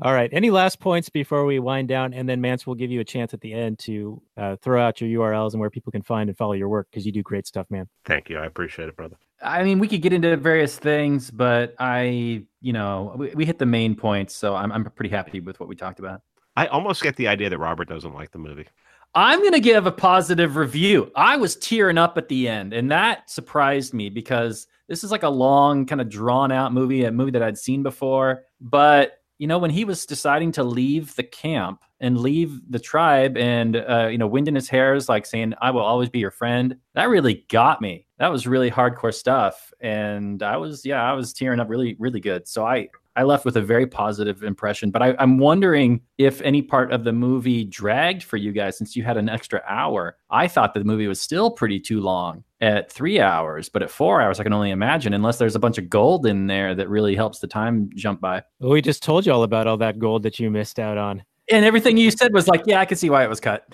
[0.00, 0.30] All right.
[0.32, 2.14] Any last points before we wind down?
[2.14, 5.00] And then Mance will give you a chance at the end to uh, throw out
[5.00, 7.46] your URLs and where people can find and follow your work because you do great
[7.46, 7.88] stuff, man.
[8.04, 8.38] Thank you.
[8.38, 9.16] I appreciate it, brother.
[9.42, 13.58] I mean, we could get into various things, but I, you know, we, we hit
[13.58, 16.22] the main points, so I'm I'm pretty happy with what we talked about.
[16.56, 18.66] I almost get the idea that Robert doesn't like the movie.
[19.14, 21.10] I'm going to give a positive review.
[21.16, 25.22] I was tearing up at the end, and that surprised me because this is like
[25.22, 28.42] a long, kind of drawn out movie, a movie that I'd seen before.
[28.60, 33.36] But, you know, when he was deciding to leave the camp and leave the tribe,
[33.36, 36.30] and, uh, you know, wind in his hairs, like saying, I will always be your
[36.30, 38.06] friend, that really got me.
[38.18, 39.72] That was really hardcore stuff.
[39.80, 42.46] And I was, yeah, I was tearing up really, really good.
[42.48, 46.62] So I, I left with a very positive impression, but I, I'm wondering if any
[46.62, 50.16] part of the movie dragged for you guys since you had an extra hour.
[50.30, 54.20] I thought the movie was still pretty too long at three hours, but at four
[54.20, 57.14] hours, I can only imagine, unless there's a bunch of gold in there that really
[57.14, 58.42] helps the time jump by.
[58.58, 61.22] Well, we just told you all about all that gold that you missed out on.
[61.50, 63.66] And everything you said was like, yeah, I can see why it was cut.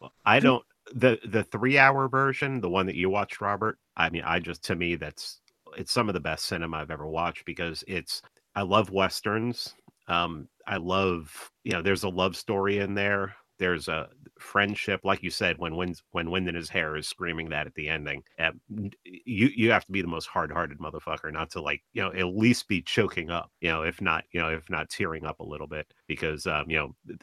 [0.00, 3.78] Well, I don't the the three hour version, the one that you watched, Robert.
[3.96, 5.40] I mean, I just to me that's
[5.76, 8.22] it's some of the best cinema I've ever watched because it's
[8.54, 9.74] I love westerns.
[10.08, 13.34] Um, I love you know, there's a love story in there.
[13.58, 17.48] There's a friendship, like you said, when Wind when Wind in his hair is screaming
[17.50, 18.22] that at the ending.
[19.04, 22.12] You you have to be the most hard hearted motherfucker not to like you know
[22.12, 25.40] at least be choking up, you know, if not you know if not tearing up
[25.40, 27.18] a little bit because um you know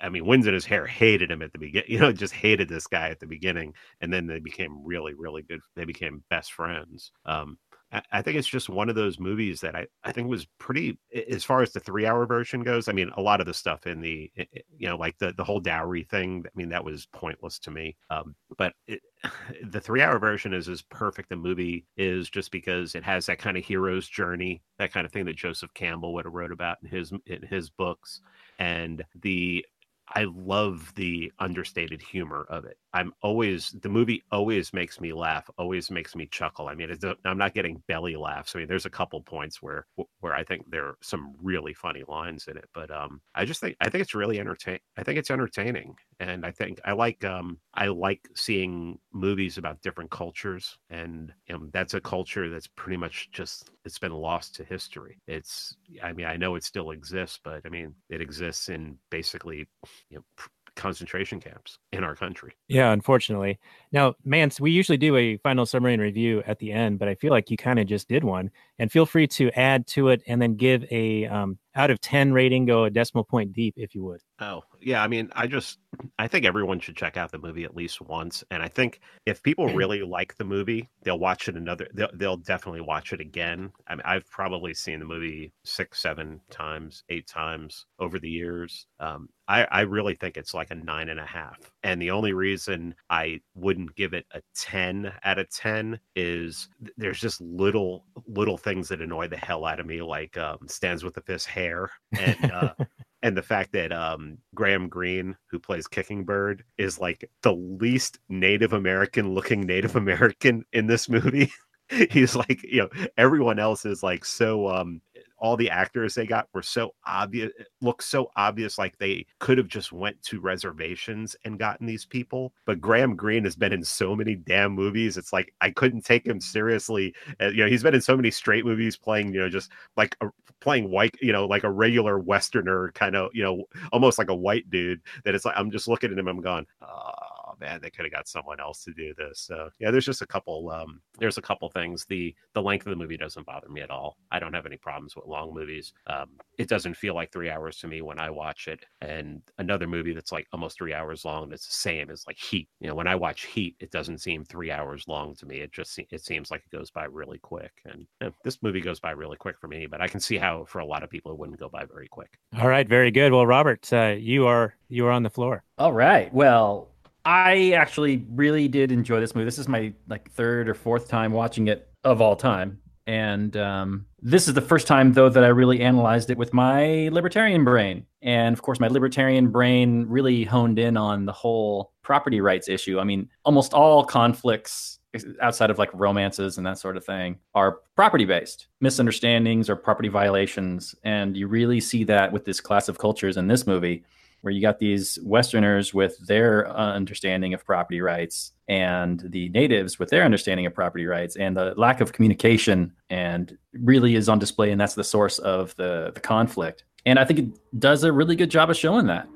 [0.00, 2.68] I mean Winds in his hair hated him at the beginning, you know, just hated
[2.68, 5.60] this guy at the beginning, and then they became really really good.
[5.76, 7.12] They became best friends.
[7.24, 7.58] Um,
[7.92, 10.98] I- think it's just one of those movies that I, I think was pretty
[11.30, 12.88] as far as the three hour version goes.
[12.88, 14.30] I mean, a lot of the stuff in the
[14.76, 16.44] you know like the the whole dowry thing.
[16.46, 17.96] I mean, that was pointless to me.
[18.10, 19.00] Um, but it,
[19.64, 23.38] the three hour version is as perfect a movie is just because it has that
[23.38, 26.78] kind of hero's journey, that kind of thing that Joseph Campbell would have wrote about
[26.82, 28.20] in his in his books,
[28.58, 29.64] and the
[30.08, 32.78] I love the understated humor of it.
[32.96, 36.68] I'm always the movie always makes me laugh, always makes me chuckle.
[36.68, 38.56] I mean, it's, I'm not getting belly laughs.
[38.56, 39.86] I mean, there's a couple points where
[40.20, 43.60] where I think there are some really funny lines in it, but um, I just
[43.60, 44.78] think I think it's really entertain.
[44.96, 49.82] I think it's entertaining, and I think I like um I like seeing movies about
[49.82, 54.64] different cultures, and um, that's a culture that's pretty much just it's been lost to
[54.64, 55.18] history.
[55.26, 59.66] It's I mean I know it still exists, but I mean it exists in basically
[60.08, 62.52] you know pr- concentration camps in our country.
[62.68, 63.58] Yeah, unfortunately.
[63.92, 67.14] Now, Mance, we usually do a final summary and review at the end, but I
[67.14, 68.50] feel like you kind of just did one.
[68.78, 72.32] And feel free to add to it and then give a um, out of 10
[72.32, 74.22] rating, go a decimal point deep if you would.
[74.40, 75.02] Oh, yeah.
[75.02, 75.78] I mean, I just,
[76.18, 78.42] I think everyone should check out the movie at least once.
[78.50, 82.36] And I think if people really like the movie, they'll watch it another, they'll, they'll
[82.38, 83.72] definitely watch it again.
[83.86, 88.86] I mean, I've probably seen the movie six, seven times, eight times over the years.
[88.98, 91.58] Um, I, I really think it's like a nine and a half.
[91.82, 97.20] And the only reason I wouldn't give it a 10 out of 10 is there's
[97.20, 101.14] just little, little things that annoy the hell out of me, like um, stands with
[101.14, 101.88] the fist hair.
[102.18, 102.74] And, uh,
[103.22, 108.18] and the fact that um, Graham Greene, who plays Kicking Bird, is like the least
[108.28, 111.52] Native American looking Native American in this movie.
[112.10, 115.00] He's like, you know, everyone else is like so um
[115.38, 119.58] all the actors they got were so obvious eh, look so obvious like they could
[119.58, 122.52] have just went to reservations and gotten these people.
[122.64, 126.26] But graham greene has been in so many damn movies it's like i couldn't take
[126.26, 126.40] him mm-hmm.
[126.40, 127.14] seriously.
[127.40, 130.16] Uh, you know he's been in so many straight movies playing you know just like
[130.20, 130.28] a,
[130.60, 134.34] playing white you know like a regular westerner kind of you know almost like a
[134.34, 137.35] white dude that it's like i'm just looking at him i'm going oh ah.
[137.60, 139.40] Man, they could have got someone else to do this.
[139.40, 140.70] So yeah, there's just a couple.
[140.70, 142.04] Um, there's a couple things.
[142.06, 144.16] The the length of the movie doesn't bother me at all.
[144.30, 145.92] I don't have any problems with long movies.
[146.06, 148.84] Um, it doesn't feel like three hours to me when I watch it.
[149.00, 152.68] And another movie that's like almost three hours long that's the same is like Heat.
[152.80, 155.60] You know, when I watch Heat, it doesn't seem three hours long to me.
[155.60, 157.72] It just se- it seems like it goes by really quick.
[157.84, 160.36] And you know, this movie goes by really quick for me, but I can see
[160.36, 162.38] how for a lot of people it wouldn't go by very quick.
[162.58, 163.32] All right, very good.
[163.32, 165.62] Well, Robert, uh, you are you are on the floor.
[165.78, 166.32] All right.
[166.32, 166.88] Well,
[167.26, 169.46] I actually really did enjoy this movie.
[169.46, 172.78] This is my like third or fourth time watching it of all time.
[173.08, 177.08] And um, this is the first time, though, that I really analyzed it with my
[177.12, 178.06] libertarian brain.
[178.22, 183.00] And of course, my libertarian brain really honed in on the whole property rights issue.
[183.00, 185.00] I mean, almost all conflicts
[185.40, 190.08] outside of like romances and that sort of thing are property based misunderstandings or property
[190.08, 190.94] violations.
[191.02, 194.04] And you really see that with this class of cultures in this movie
[194.40, 199.98] where you got these Westerners with their uh, understanding of property rights and the natives
[199.98, 204.38] with their understanding of property rights and the lack of communication and really is on
[204.38, 206.84] display and that's the source of the, the conflict.
[207.04, 209.28] And i think it does a really good job of showing that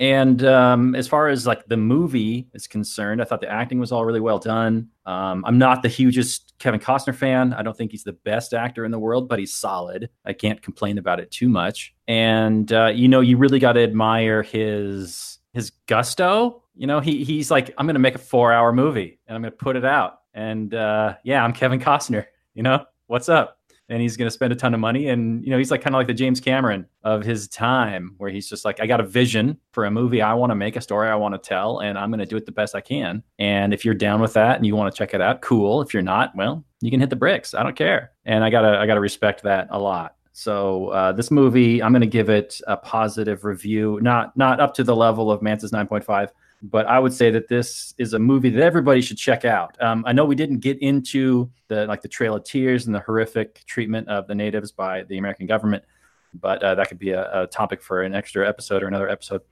[0.00, 3.92] and um, as far as like the movie is concerned, I thought the acting was
[3.92, 4.88] all really well done.
[5.06, 7.52] Um, I'm not the hugest Kevin Costner fan.
[7.52, 10.10] I don't think he's the best actor in the world, but he's solid.
[10.24, 11.94] I can't complain about it too much.
[12.08, 16.62] And uh, you know, you really got to admire his his gusto.
[16.74, 19.42] You know, he he's like, I'm going to make a four hour movie and I'm
[19.42, 20.20] going to put it out.
[20.34, 22.26] And uh, yeah, I'm Kevin Costner.
[22.54, 23.58] You know, what's up?
[23.88, 25.08] And he's going to spend a ton of money.
[25.08, 28.30] And, you know, he's like kind of like the James Cameron of his time, where
[28.30, 30.22] he's just like, I got a vision for a movie.
[30.22, 32.36] I want to make a story I want to tell, and I'm going to do
[32.36, 33.22] it the best I can.
[33.38, 35.82] And if you're down with that and you want to check it out, cool.
[35.82, 37.54] If you're not, well, you can hit the bricks.
[37.54, 38.12] I don't care.
[38.24, 40.16] And I gotta, I gotta respect that a lot.
[40.36, 44.74] So uh, this movie, I'm going to give it a positive review, not not up
[44.74, 46.30] to the level of Mance's 9.5,
[46.70, 49.76] but I would say that this is a movie that everybody should check out.
[49.82, 53.00] Um, I know we didn't get into the like the Trail of Tears and the
[53.00, 55.84] horrific treatment of the natives by the American government,
[56.32, 59.42] but uh, that could be a, a, topic for an extra episode or another episode.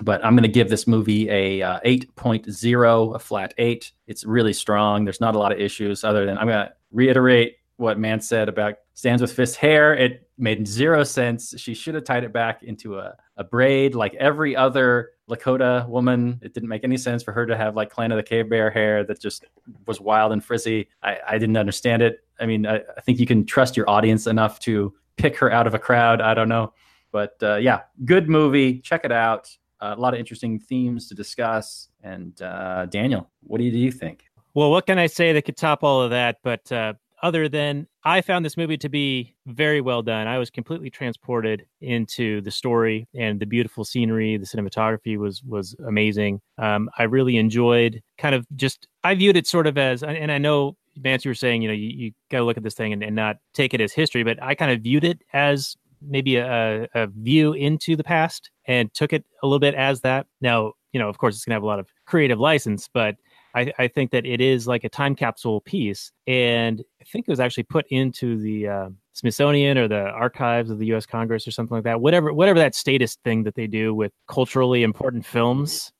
[0.00, 3.90] But I'm going to give this movie a uh, 8.0, a flat eight.
[4.06, 5.04] It's really strong.
[5.04, 8.48] There's not a lot of issues other than I'm going to reiterate what man said
[8.48, 9.94] about stands with fist hair.
[9.94, 11.54] It made zero sense.
[11.56, 16.38] She should have tied it back into a, a braid like every other Lakota woman.
[16.42, 18.70] It didn't make any sense for her to have like Clan of the Cave Bear
[18.70, 19.46] hair that just
[19.86, 20.88] was wild and frizzy.
[21.02, 22.22] I, I didn't understand it.
[22.38, 25.66] I mean, I, I, think you can trust your audience enough to pick her out
[25.66, 26.20] of a crowd.
[26.20, 26.74] I don't know.
[27.12, 28.78] But uh, yeah, good movie.
[28.80, 29.48] Check it out.
[29.80, 31.88] Uh, a lot of interesting themes to discuss.
[32.02, 34.24] And uh, Daniel, what do you, do you think?
[34.52, 36.40] Well, what can I say that could top all of that?
[36.42, 36.92] But uh,
[37.22, 40.26] other than I found this movie to be very well done.
[40.26, 44.36] I was completely transported into the story and the beautiful scenery.
[44.36, 46.40] The cinematography was was amazing.
[46.58, 50.38] Um, I really enjoyed kind of just I viewed it sort of as, and I
[50.38, 52.92] know Vance, you were saying, you know, you, you got to look at this thing
[52.92, 56.36] and, and not take it as history, but I kind of viewed it as maybe
[56.36, 60.26] a, a view into the past and took it a little bit as that.
[60.40, 63.16] Now, you know, of course, it's going to have a lot of creative license, but
[63.54, 67.32] I, I, think that it is like a time capsule piece, and I think it
[67.32, 71.06] was actually put into the uh, Smithsonian or the archives of the U.S.
[71.06, 72.00] Congress or something like that.
[72.00, 75.92] Whatever, whatever that status thing that they do with culturally important films.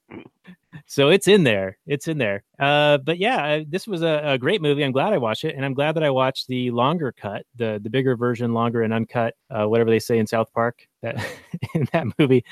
[0.87, 1.79] So it's in there.
[1.87, 2.45] It's in there.
[2.59, 4.85] Uh, but yeah, this was a, a, great movie.
[4.85, 7.81] I'm glad I watched it, and I'm glad that I watched the longer cut, the
[7.83, 10.87] the bigger version, longer and uncut, uh, whatever they say in South Park.
[11.03, 11.17] That
[11.75, 12.45] in that movie.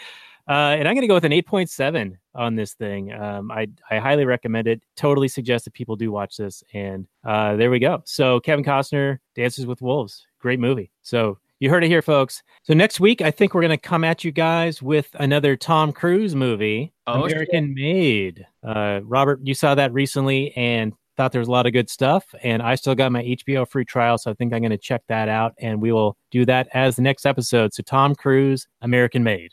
[0.49, 3.13] Uh, and I'm going to go with an 8.7 on this thing.
[3.13, 4.83] Um, I, I highly recommend it.
[4.97, 6.65] Totally suggest that people do watch this.
[6.73, 8.03] And uh, there we go.
[8.07, 10.27] So, Kevin Costner, Dances with Wolves.
[10.39, 10.91] Great movie.
[11.03, 12.43] So, you heard it here, folks.
[12.63, 15.93] So, next week, I think we're going to come at you guys with another Tom
[15.93, 18.47] Cruise movie, oh, American Made.
[18.63, 22.25] Uh, Robert, you saw that recently and thought there was a lot of good stuff.
[22.43, 24.17] And I still got my HBO free trial.
[24.17, 25.55] So, I think I'm going to check that out.
[25.59, 27.75] And we will do that as the next episode.
[27.75, 29.53] So, Tom Cruise, American Made.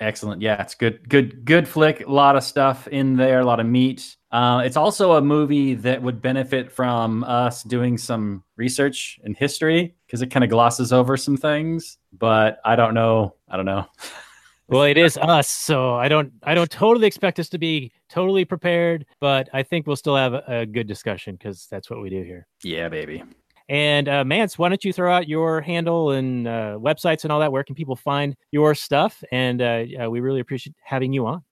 [0.00, 0.42] Excellent.
[0.42, 2.06] Yeah, it's good, good, good flick.
[2.06, 4.16] A lot of stuff in there, a lot of meat.
[4.30, 9.94] Uh, it's also a movie that would benefit from us doing some research in history
[10.06, 11.98] because it kind of glosses over some things.
[12.12, 13.34] But I don't know.
[13.48, 13.86] I don't know.
[14.68, 16.32] well, it is us, so I don't.
[16.42, 20.34] I don't totally expect us to be totally prepared, but I think we'll still have
[20.34, 22.46] a, a good discussion because that's what we do here.
[22.64, 23.22] Yeah, baby.
[23.68, 27.40] And uh, Mance, why don't you throw out your handle and uh, websites and all
[27.40, 27.52] that?
[27.52, 29.22] Where can people find your stuff?
[29.32, 31.42] And uh, we really appreciate having you on.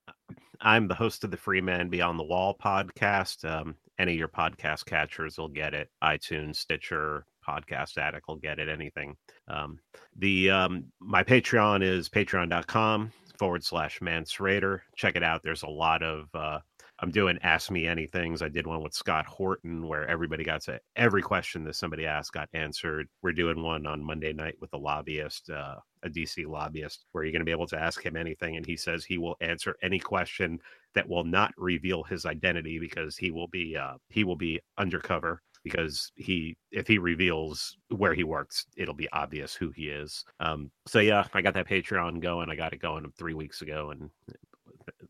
[0.61, 3.49] I'm the host of the Free Man Beyond the Wall podcast.
[3.49, 5.89] Um, any of your podcast catchers will get it.
[6.03, 8.69] iTunes, Stitcher, Podcast Addict will get it.
[8.69, 9.15] Anything.
[9.47, 9.79] Um,
[10.15, 14.81] the um, my Patreon is patreon.com forward slash Mance Rayder.
[14.95, 15.41] Check it out.
[15.43, 16.59] There's a lot of uh,
[17.01, 18.43] I'm doing Ask Me Anythings.
[18.43, 22.33] I did one with Scott Horton where everybody got to every question that somebody asked
[22.33, 23.07] got answered.
[23.23, 27.31] We're doing one on Monday night with a lobbyist, uh, a DC lobbyist, where you're
[27.31, 29.97] going to be able to ask him anything, and he says he will answer any
[29.97, 30.59] question
[30.93, 35.41] that will not reveal his identity because he will be uh, he will be undercover
[35.63, 40.71] because he if he reveals where he works it'll be obvious who he is um
[40.87, 44.09] so yeah i got that patreon going i got it going three weeks ago and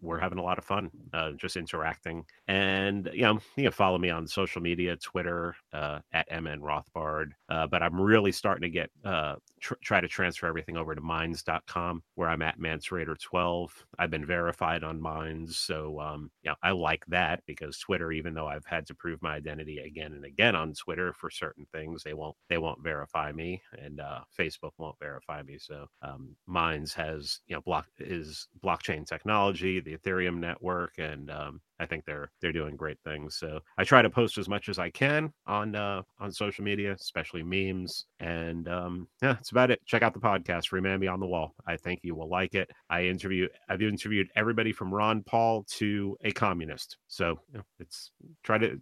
[0.02, 2.26] we're having a lot of fun uh, just interacting.
[2.48, 7.32] And you know you can follow me on social media twitter uh, at mn rothbard
[7.50, 11.02] uh, but i'm really starting to get uh, tr- try to transfer everything over to
[11.02, 16.72] minds.com where i'm at mansurator 12 i've been verified on minds so um, yeah i
[16.72, 20.56] like that because twitter even though i've had to prove my identity again and again
[20.56, 25.00] on twitter for certain things they won't they won't verify me and uh, facebook won't
[25.00, 30.94] verify me so um, minds has you know block is blockchain technology the ethereum network
[30.98, 33.38] and um, I think they're they're doing great things.
[33.38, 36.94] So I try to post as much as I can on uh, on social media,
[36.94, 38.06] especially memes.
[38.20, 39.82] And um, yeah, that's about it.
[39.86, 41.56] Check out the podcast, Free Man Beyond the Wall.
[41.66, 42.70] I think you will like it.
[42.90, 46.98] I interview I've interviewed everybody from Ron Paul to a communist.
[47.08, 47.40] So
[47.80, 48.12] it's
[48.44, 48.80] try to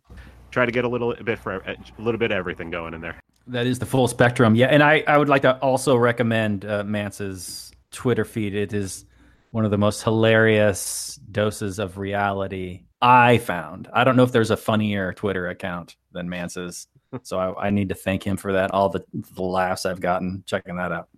[0.52, 3.18] try to get a little bit for a little bit of everything going in there.
[3.48, 4.56] That is the full spectrum.
[4.56, 8.54] Yeah, and I I would like to also recommend uh, Mance's Twitter feed.
[8.54, 9.06] It is
[9.52, 13.90] one of the most hilarious doses of reality I found.
[13.94, 16.88] I don't know if there's a funnier Twitter account than Mance's,
[17.24, 18.72] so I, I, need to thank him for that.
[18.72, 21.10] All the, the laughs I've gotten checking that out.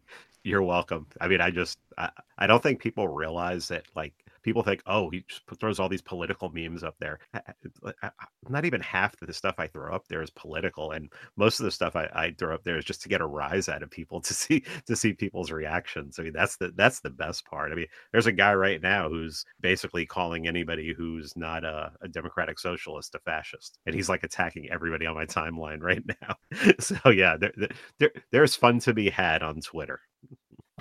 [0.43, 1.07] You're welcome.
[1.19, 4.13] I mean, I just I, I don't think people realize that like
[4.44, 5.24] people think, oh, he
[5.60, 7.20] throws all these political memes up there.
[8.50, 11.66] Not even half of the stuff I throw up there is political, and most of
[11.66, 13.92] the stuff I, I throw up there is just to get a rise out of
[13.92, 16.20] people to see to see people's reactions.
[16.20, 17.72] I mean, that's the that's the best part.
[17.72, 22.08] I mean, there's a guy right now who's basically calling anybody who's not a, a
[22.08, 26.36] democratic socialist a fascist, and he's like attacking everybody on my timeline right now.
[26.80, 27.54] so yeah, there,
[28.00, 30.02] there, there's fun to be had on Twitter.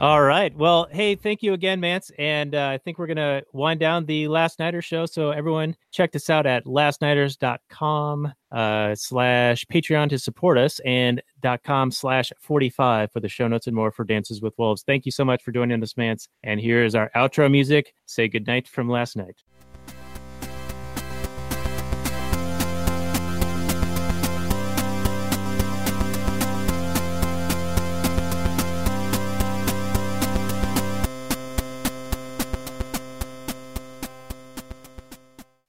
[0.01, 0.57] All right.
[0.57, 2.11] Well, hey, thank you again, Mance.
[2.19, 5.05] And uh, I think we're going to wind down the Last Nighter show.
[5.05, 11.63] So everyone check this out at lastnighters.com uh, slash Patreon to support us and dot
[11.65, 14.83] com slash 45 for the show notes and more for Dances with Wolves.
[14.87, 16.29] Thank you so much for joining us, Mance.
[16.43, 17.93] And here is our outro music.
[18.07, 19.43] Say goodnight from last night.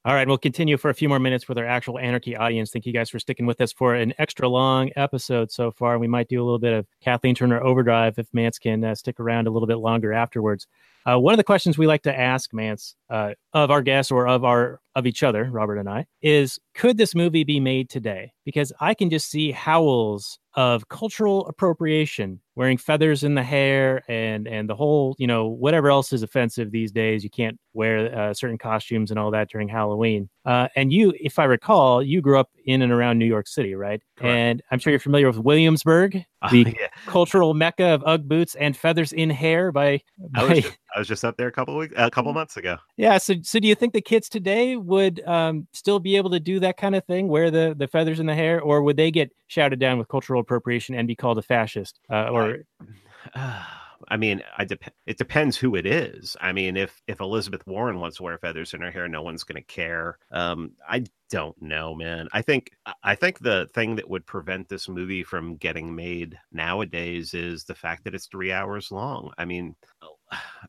[0.04, 2.72] All right, we'll continue for a few more minutes with our actual Anarchy audience.
[2.72, 6.00] Thank you guys for sticking with us for an extra long episode so far.
[6.00, 9.20] We might do a little bit of Kathleen Turner overdrive if Mance can uh, stick
[9.20, 10.66] around a little bit longer afterwards.
[11.06, 14.28] Uh, one of the questions we like to ask Mance uh, of our guests or
[14.28, 18.34] of our of each other, Robert and I, is could this movie be made today?
[18.46, 24.48] Because I can just see howls of cultural appropriation, wearing feathers in the hair, and
[24.48, 27.24] and the whole, you know, whatever else is offensive these days.
[27.24, 30.30] You can't wear uh, certain costumes and all that during Halloween.
[30.46, 33.76] Uh, and you, if I recall, you grew up in and around New York City,
[33.76, 34.02] right?
[34.18, 34.36] Correct.
[34.36, 36.14] And I'm sure you're familiar with Williamsburg,
[36.52, 36.88] the uh, yeah.
[37.06, 39.72] cultural mecca of UGG boots and feathers in hair.
[39.72, 40.42] By, by...
[40.42, 42.78] I, was just, I was just up there a couple weeks, a couple months ago.
[42.98, 43.18] Yeah.
[43.20, 46.60] So, so do you think the kids today would um, still be able to do
[46.60, 49.32] that kind of thing, wear the the feathers in the hair, or would they get
[49.48, 52.00] shouted down with cultural appropriation and be called a fascist?
[52.10, 52.60] Uh, or
[53.36, 53.64] uh,
[54.08, 56.36] I mean, I dep- it depends who it is.
[56.42, 59.44] I mean, if if Elizabeth Warren wants to wear feathers in her hair, no one's
[59.44, 60.18] going to care.
[60.32, 62.28] Um, I don't know, man.
[62.34, 62.72] I think
[63.04, 67.76] I think the thing that would prevent this movie from getting made nowadays is the
[67.76, 69.32] fact that it's three hours long.
[69.38, 69.76] I mean,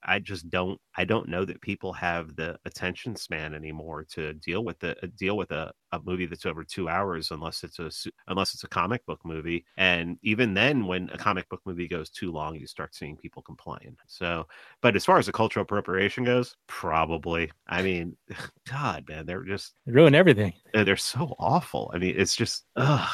[0.05, 4.65] I just don't I don't know that people have the attention span anymore to deal
[4.65, 7.91] with the uh, deal with a, a movie that's over two hours unless it's a
[8.29, 9.65] unless it's a comic book movie.
[9.77, 13.43] And even then when a comic book movie goes too long you start seeing people
[13.43, 13.97] complain.
[14.07, 14.47] So
[14.81, 17.51] but as far as the cultural appropriation goes probably.
[17.69, 18.17] I mean
[18.71, 20.53] God man they're just they ruin everything.
[20.75, 21.91] They're so awful.
[21.95, 23.09] I mean it's just ugh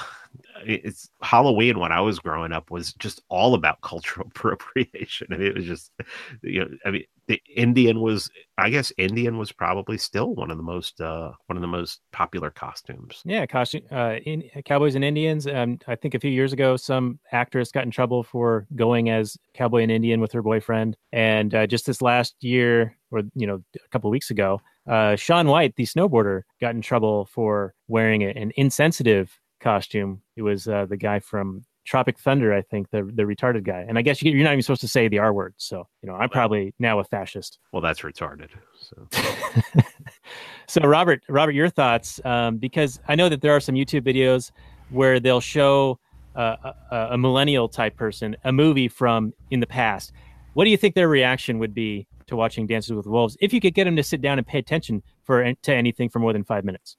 [0.65, 5.29] it's Halloween when I was growing up was just all about cultural appropriation.
[5.31, 5.93] I mean, it was just,
[6.43, 10.57] you know, I mean, the Indian was, I guess, Indian was probably still one of
[10.57, 13.21] the most, uh, one of the most popular costumes.
[13.25, 15.47] Yeah, costume, uh, in, Cowboys and Indians.
[15.47, 19.37] Um, I think a few years ago, some actress got in trouble for going as
[19.55, 23.63] cowboy and Indian with her boyfriend, and uh, just this last year, or you know,
[23.77, 28.53] a couple weeks ago, uh, Shaun White, the snowboarder, got in trouble for wearing an
[28.57, 30.23] insensitive costume.
[30.37, 33.85] It was uh, the guy from Tropic Thunder, I think, the the retarded guy.
[33.89, 35.55] And I guess you, are not even supposed to say the R word.
[35.57, 37.59] So you know, I'm probably now a fascist.
[37.73, 38.51] Well, that's retarded.
[38.79, 39.09] So.
[40.69, 42.21] So, Robert, Robert, your thoughts?
[42.27, 44.51] Um, because I know that there are some YouTube videos
[44.91, 45.99] where they'll show
[46.37, 50.13] uh, a, a millennial type person a movie from in the past.
[50.53, 53.63] What do you think their reaction would be to watching Dances with Wolves if you
[53.63, 56.45] could get them to sit down and pay attention for to anything for more than
[56.45, 56.99] five minutes?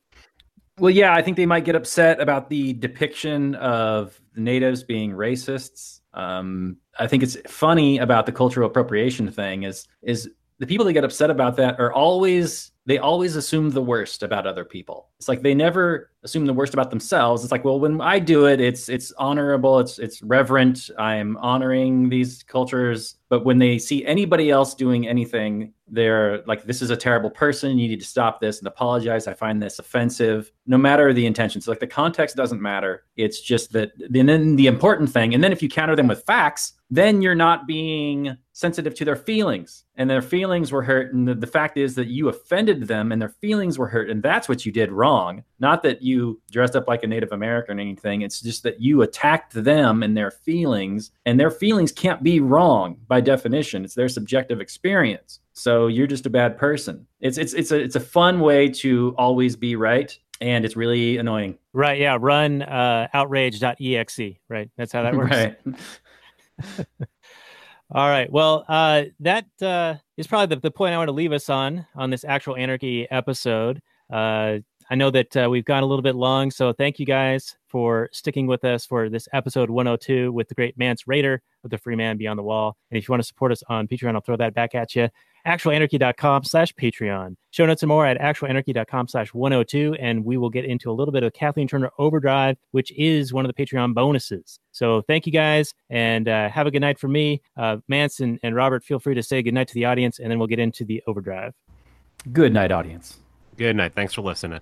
[0.79, 5.99] Well, yeah, I think they might get upset about the depiction of natives being racists.
[6.13, 10.29] Um, I think it's funny about the cultural appropriation thing is is
[10.59, 14.47] the people that get upset about that are always they always assume the worst about
[14.47, 15.09] other people.
[15.19, 17.43] It's like they never assume the worst about themselves.
[17.43, 20.89] It's like, well, when I do it, it's it's honorable, it's it's reverent.
[20.97, 23.17] I'm honoring these cultures.
[23.29, 27.77] But when they see anybody else doing anything, they're like, this is a terrible person.
[27.77, 29.27] You need to stop this and apologize.
[29.27, 33.03] I find this offensive, no matter the intentions, like the context doesn't matter.
[33.17, 36.73] It's just that then the important thing, and then if you counter them with facts,
[36.89, 41.33] then you're not being sensitive to their feelings and their feelings were hurt and the,
[41.33, 44.65] the, fact is that you offended them and their feelings were hurt and that's what
[44.65, 45.45] you did wrong.
[45.61, 49.01] Not that you dressed up like a native american or anything it's just that you
[49.01, 54.09] attacked them and their feelings and their feelings can't be wrong by definition it's their
[54.09, 55.39] subjective experience.
[55.53, 57.07] So you're just a bad person.
[57.21, 61.15] It's it's it's a it's a fun way to always be right and it's really
[61.15, 61.57] annoying.
[61.71, 64.19] Right yeah run uh outrage.exe
[64.49, 64.69] right?
[64.75, 65.31] That's how that works.
[66.77, 66.87] Right
[67.91, 68.31] All right.
[68.31, 71.87] Well, uh, that uh, is probably the, the point I want to leave us on
[71.95, 73.81] on this actual anarchy episode.
[74.13, 74.59] Uh,
[74.91, 78.09] I know that uh, we've gone a little bit long, so thank you guys for
[78.11, 81.95] sticking with us for this episode 102 with the great Mance Rayder of the Free
[81.95, 82.75] Man Beyond the Wall.
[82.91, 85.09] And if you want to support us on Patreon, I'll throw that back at you
[85.45, 87.35] actualanarchy.com slash Patreon.
[87.51, 89.95] Show notes and more at actualanarchy.com slash 102.
[89.99, 93.45] And we will get into a little bit of Kathleen Turner Overdrive, which is one
[93.45, 94.59] of the Patreon bonuses.
[94.71, 97.41] So thank you guys and uh, have a good night for me.
[97.57, 100.29] Uh, Mance and, and Robert, feel free to say good night to the audience and
[100.29, 101.53] then we'll get into the Overdrive.
[102.31, 103.17] Good night, audience.
[103.57, 103.93] Good night.
[103.93, 104.61] Thanks for listening.